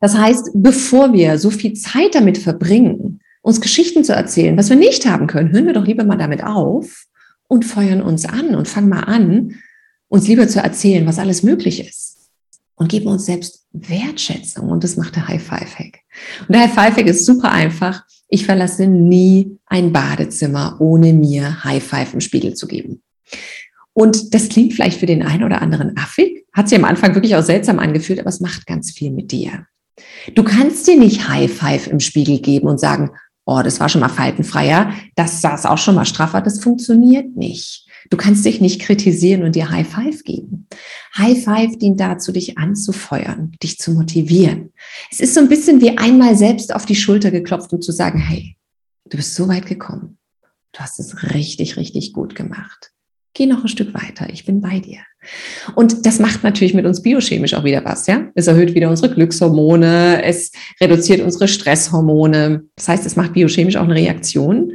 Das 0.00 0.16
heißt, 0.16 0.50
bevor 0.54 1.12
wir 1.12 1.38
so 1.38 1.50
viel 1.50 1.74
Zeit 1.74 2.14
damit 2.14 2.38
verbringen, 2.38 3.20
uns 3.42 3.60
Geschichten 3.60 4.04
zu 4.04 4.12
erzählen, 4.12 4.56
was 4.56 4.68
wir 4.68 4.76
nicht 4.76 5.06
haben 5.06 5.26
können, 5.26 5.52
hören 5.52 5.66
wir 5.66 5.72
doch 5.72 5.86
lieber 5.86 6.04
mal 6.04 6.18
damit 6.18 6.44
auf 6.44 7.06
und 7.48 7.64
feuern 7.64 8.02
uns 8.02 8.24
an 8.26 8.54
und 8.54 8.68
fangen 8.68 8.88
mal 8.88 9.04
an, 9.04 9.56
uns 10.08 10.28
lieber 10.28 10.48
zu 10.48 10.60
erzählen, 10.60 11.06
was 11.06 11.18
alles 11.18 11.42
möglich 11.42 11.86
ist. 11.86 12.16
Und 12.76 12.88
geben 12.88 13.08
uns 13.08 13.26
selbst 13.26 13.66
Wertschätzung. 13.72 14.68
Und 14.68 14.84
das 14.84 14.96
macht 14.96 15.16
der 15.16 15.26
High-Five-Hack. 15.26 15.98
Und 16.46 16.54
der 16.54 16.62
High-Five-Hack 16.62 17.06
ist 17.06 17.26
super 17.26 17.50
einfach. 17.50 18.04
Ich 18.28 18.44
verlasse 18.44 18.86
nie 18.86 19.58
ein 19.66 19.92
Badezimmer, 19.92 20.76
ohne 20.80 21.12
mir 21.12 21.64
High 21.64 21.82
Five 21.82 22.14
im 22.14 22.20
Spiegel 22.20 22.54
zu 22.54 22.66
geben. 22.66 23.02
Und 23.98 24.32
das 24.32 24.48
klingt 24.48 24.74
vielleicht 24.74 25.00
für 25.00 25.06
den 25.06 25.24
einen 25.24 25.42
oder 25.42 25.60
anderen 25.60 25.96
affig, 25.96 26.44
hat 26.52 26.68
sich 26.68 26.78
am 26.78 26.84
Anfang 26.84 27.16
wirklich 27.16 27.34
auch 27.34 27.42
seltsam 27.42 27.80
angefühlt, 27.80 28.20
aber 28.20 28.28
es 28.28 28.38
macht 28.38 28.64
ganz 28.64 28.92
viel 28.92 29.10
mit 29.10 29.32
dir. 29.32 29.66
Du 30.36 30.44
kannst 30.44 30.86
dir 30.86 30.96
nicht 30.96 31.28
High 31.28 31.52
Five 31.52 31.88
im 31.88 31.98
Spiegel 31.98 32.38
geben 32.38 32.68
und 32.68 32.78
sagen, 32.78 33.10
oh, 33.44 33.60
das 33.60 33.80
war 33.80 33.88
schon 33.88 34.00
mal 34.00 34.08
faltenfreier, 34.08 34.92
das 35.16 35.40
saß 35.40 35.66
auch 35.66 35.78
schon 35.78 35.96
mal 35.96 36.04
straffer, 36.04 36.40
das 36.40 36.60
funktioniert 36.60 37.34
nicht. 37.34 37.88
Du 38.08 38.16
kannst 38.16 38.44
dich 38.44 38.60
nicht 38.60 38.80
kritisieren 38.80 39.42
und 39.42 39.56
dir 39.56 39.68
High 39.68 39.88
Five 39.88 40.22
geben. 40.22 40.68
High 41.16 41.42
Five 41.42 41.78
dient 41.78 41.98
dazu, 41.98 42.30
dich 42.30 42.56
anzufeuern, 42.56 43.50
dich 43.60 43.78
zu 43.78 43.90
motivieren. 43.90 44.72
Es 45.10 45.18
ist 45.18 45.34
so 45.34 45.40
ein 45.40 45.48
bisschen 45.48 45.80
wie 45.80 45.98
einmal 45.98 46.36
selbst 46.36 46.72
auf 46.72 46.86
die 46.86 46.94
Schulter 46.94 47.32
geklopft 47.32 47.72
und 47.72 47.82
zu 47.82 47.90
sagen, 47.90 48.20
hey, 48.20 48.56
du 49.06 49.16
bist 49.16 49.34
so 49.34 49.48
weit 49.48 49.66
gekommen. 49.66 50.18
Du 50.70 50.78
hast 50.78 51.00
es 51.00 51.34
richtig, 51.34 51.76
richtig 51.76 52.12
gut 52.12 52.36
gemacht. 52.36 52.92
Geh 53.34 53.46
noch 53.46 53.62
ein 53.62 53.68
Stück 53.68 53.94
weiter. 53.94 54.28
Ich 54.30 54.44
bin 54.44 54.60
bei 54.60 54.80
dir. 54.80 54.98
Und 55.74 56.06
das 56.06 56.18
macht 56.18 56.42
natürlich 56.42 56.74
mit 56.74 56.86
uns 56.86 57.02
biochemisch 57.02 57.54
auch 57.54 57.64
wieder 57.64 57.84
was, 57.84 58.06
ja? 58.06 58.28
Es 58.34 58.46
erhöht 58.46 58.74
wieder 58.74 58.88
unsere 58.88 59.12
Glückshormone, 59.12 60.22
es 60.24 60.52
reduziert 60.80 61.20
unsere 61.20 61.48
Stresshormone. 61.48 62.64
Das 62.76 62.88
heißt, 62.88 63.06
es 63.06 63.16
macht 63.16 63.34
biochemisch 63.34 63.76
auch 63.76 63.84
eine 63.84 63.94
Reaktion. 63.94 64.72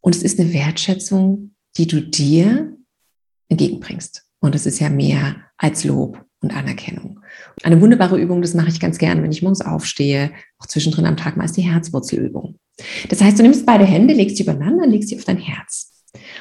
Und 0.00 0.16
es 0.16 0.22
ist 0.22 0.40
eine 0.40 0.52
Wertschätzung 0.52 1.50
die 1.76 1.86
du 1.86 2.00
dir 2.00 2.76
entgegenbringst. 3.48 4.24
Und 4.40 4.54
es 4.54 4.66
ist 4.66 4.80
ja 4.80 4.88
mehr 4.88 5.36
als 5.56 5.84
Lob 5.84 6.24
und 6.40 6.54
Anerkennung. 6.54 7.20
Eine 7.62 7.80
wunderbare 7.80 8.18
Übung, 8.18 8.40
das 8.40 8.54
mache 8.54 8.68
ich 8.68 8.80
ganz 8.80 8.98
gerne, 8.98 9.22
wenn 9.22 9.32
ich 9.32 9.42
morgens 9.42 9.60
aufstehe, 9.60 10.32
auch 10.58 10.66
zwischendrin 10.66 11.06
am 11.06 11.16
Tag 11.16 11.36
mal, 11.36 11.44
ist 11.44 11.56
die 11.56 11.62
Herzwurzelübung. 11.62 12.56
Das 13.10 13.20
heißt, 13.20 13.38
du 13.38 13.42
nimmst 13.42 13.66
beide 13.66 13.84
Hände, 13.84 14.14
legst 14.14 14.38
sie 14.38 14.44
übereinander, 14.44 14.86
legst 14.86 15.10
sie 15.10 15.16
auf 15.16 15.24
dein 15.24 15.36
Herz. 15.36 15.99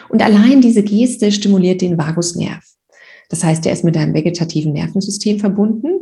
Und 0.10 0.22
allein 0.22 0.62
diese 0.62 0.84
Geste 0.84 1.32
stimuliert 1.32 1.82
den 1.82 1.98
Vagusnerv. 1.98 2.64
Das 3.30 3.44
heißt, 3.44 3.64
der 3.66 3.74
ist 3.74 3.84
mit 3.84 3.96
deinem 3.96 4.14
vegetativen 4.14 4.74
Nervensystem 4.74 5.40
verbunden 5.40 6.00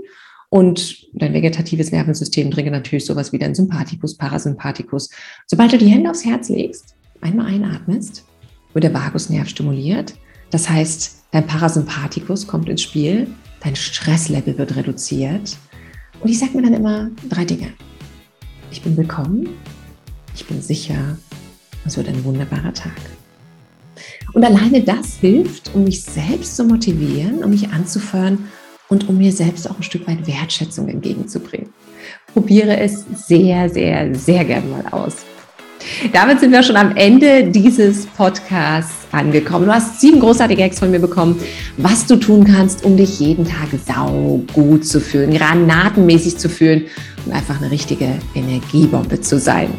und 0.50 1.08
dein 1.14 1.34
vegetatives 1.34 1.92
Nervensystem 1.92 2.52
trinkt 2.52 2.72
natürlich 2.72 3.06
sowas 3.06 3.34
wie 3.34 3.40
dein 3.40 3.54
Sympathikus, 3.54 4.16
Parasympathikus. 4.16 5.10
Sobald 5.46 5.74
du 5.74 5.78
die 5.78 5.88
Hände 5.88 6.10
aufs 6.10 6.24
Herz 6.24 6.48
legst, 6.48 6.96
einmal 7.20 7.48
einatmest, 7.48 8.24
wird 8.74 8.84
der 8.84 8.94
Vagusnerv 8.94 9.50
stimuliert. 9.50 10.14
Das 10.50 10.70
heißt, 10.70 11.24
dein 11.32 11.46
Parasympathikus 11.46 12.48
kommt 12.48 12.70
ins 12.70 12.82
Spiel, 12.82 13.28
dein 13.62 13.76
Stresslevel 13.76 14.58
wird 14.58 14.78
reduziert. 14.78 15.58
Und 16.22 16.30
ich 16.30 16.40
sage 16.40 16.56
mir 16.56 16.64
dann 16.64 16.74
immer 16.74 17.12
drei 17.30 17.44
Dinge. 17.44 17.74
Ich 18.72 18.82
bin 18.82 18.96
willkommen, 18.96 19.50
ich 20.34 20.46
bin 20.46 20.62
sicher, 20.62 21.18
es 21.86 21.98
wird 21.98 22.08
ein 22.08 22.24
wunderbarer 22.24 22.74
Tag. 22.74 23.17
Und 24.38 24.46
alleine 24.46 24.82
das 24.82 25.16
hilft, 25.20 25.74
um 25.74 25.86
mich 25.86 26.04
selbst 26.04 26.58
zu 26.58 26.64
motivieren, 26.64 27.44
um 27.44 27.50
mich 27.50 27.70
anzufeuern 27.70 28.38
und 28.88 29.10
um 29.10 29.18
mir 29.18 29.32
selbst 29.32 29.68
auch 29.68 29.76
ein 29.78 29.82
Stück 29.82 30.08
weit 30.08 30.28
Wertschätzung 30.28 30.88
entgegenzubringen. 30.90 31.74
Probiere 32.36 32.78
es 32.78 33.04
sehr, 33.28 33.68
sehr, 33.68 34.14
sehr 34.14 34.46
gerne 34.46 34.68
mal 34.68 34.86
aus. 34.92 35.16
Damit 36.14 36.40
sind 36.40 36.52
wir 36.52 36.62
schon 36.62 36.78
am 36.78 36.96
Ende 36.96 37.46
dieses 37.46 38.06
Podcasts 38.06 39.08
angekommen. 39.12 39.66
Du 39.66 39.74
hast 39.74 40.02
sieben 40.02 40.20
großartige 40.20 40.62
Hacks 40.62 40.78
von 40.78 40.92
mir 40.92 41.00
bekommen, 41.00 41.42
was 41.78 42.06
du 42.06 42.16
tun 42.18 42.44
kannst, 42.44 42.86
um 42.86 42.96
dich 42.96 43.20
jeden 43.20 43.44
Tag 43.44 43.70
sau 43.88 44.44
gut 44.54 44.86
zu 44.86 45.02
fühlen, 45.02 45.34
granatenmäßig 45.34 46.38
zu 46.38 46.48
fühlen 46.48 46.86
und 47.26 47.34
einfach 47.34 47.60
eine 47.60 47.72
richtige 47.72 48.10
Energiebombe 48.36 49.20
zu 49.20 49.40
sein. 49.40 49.70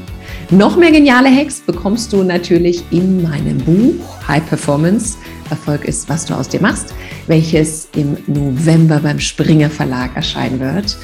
Noch 0.50 0.76
mehr 0.76 0.90
geniale 0.90 1.28
Hacks 1.28 1.60
bekommst 1.60 2.10
du 2.10 2.22
natürlich 2.22 2.82
in 2.90 3.22
meinem 3.22 3.58
Buch 3.58 3.94
High 4.26 4.46
Performance. 4.48 5.18
Erfolg 5.50 5.84
ist, 5.84 6.08
was 6.08 6.24
du 6.24 6.32
aus 6.32 6.48
dir 6.48 6.60
machst, 6.62 6.94
welches 7.26 7.88
im 7.94 8.16
November 8.26 9.00
beim 9.00 9.20
Springer 9.20 9.68
Verlag 9.68 10.16
erscheinen 10.16 10.58
wird. 10.58 10.96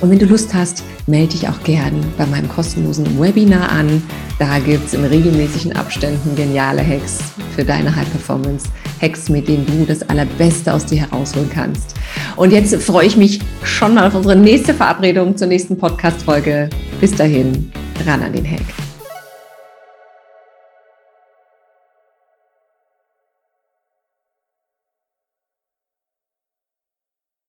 Und 0.00 0.10
wenn 0.10 0.18
du 0.18 0.26
Lust 0.26 0.52
hast, 0.52 0.82
melde 1.06 1.28
dich 1.28 1.48
auch 1.48 1.62
gern 1.62 1.94
bei 2.16 2.26
meinem 2.26 2.48
kostenlosen 2.48 3.20
Webinar 3.20 3.70
an. 3.70 4.02
Da 4.40 4.58
gibt 4.58 4.86
es 4.86 4.94
in 4.94 5.04
regelmäßigen 5.04 5.76
Abständen 5.76 6.34
geniale 6.34 6.84
Hacks 6.84 7.18
für 7.54 7.64
deine 7.64 7.94
High 7.94 8.10
Performance. 8.10 8.68
Hacks, 9.00 9.28
mit 9.28 9.46
denen 9.46 9.64
du 9.66 9.86
das 9.86 10.08
Allerbeste 10.08 10.74
aus 10.74 10.86
dir 10.86 11.02
herausholen 11.02 11.50
kannst. 11.52 11.94
Und 12.34 12.52
jetzt 12.52 12.74
freue 12.82 13.06
ich 13.06 13.16
mich 13.16 13.40
schon 13.62 13.94
mal 13.94 14.08
auf 14.08 14.14
unsere 14.16 14.34
nächste 14.34 14.74
Verabredung 14.74 15.36
zur 15.36 15.46
nächsten 15.46 15.78
Podcast-Folge. 15.78 16.68
Bis 17.00 17.12
dahin, 17.14 17.70
ran 18.04 18.22
an 18.22 18.32
den 18.32 18.48
Hack. 18.48 18.87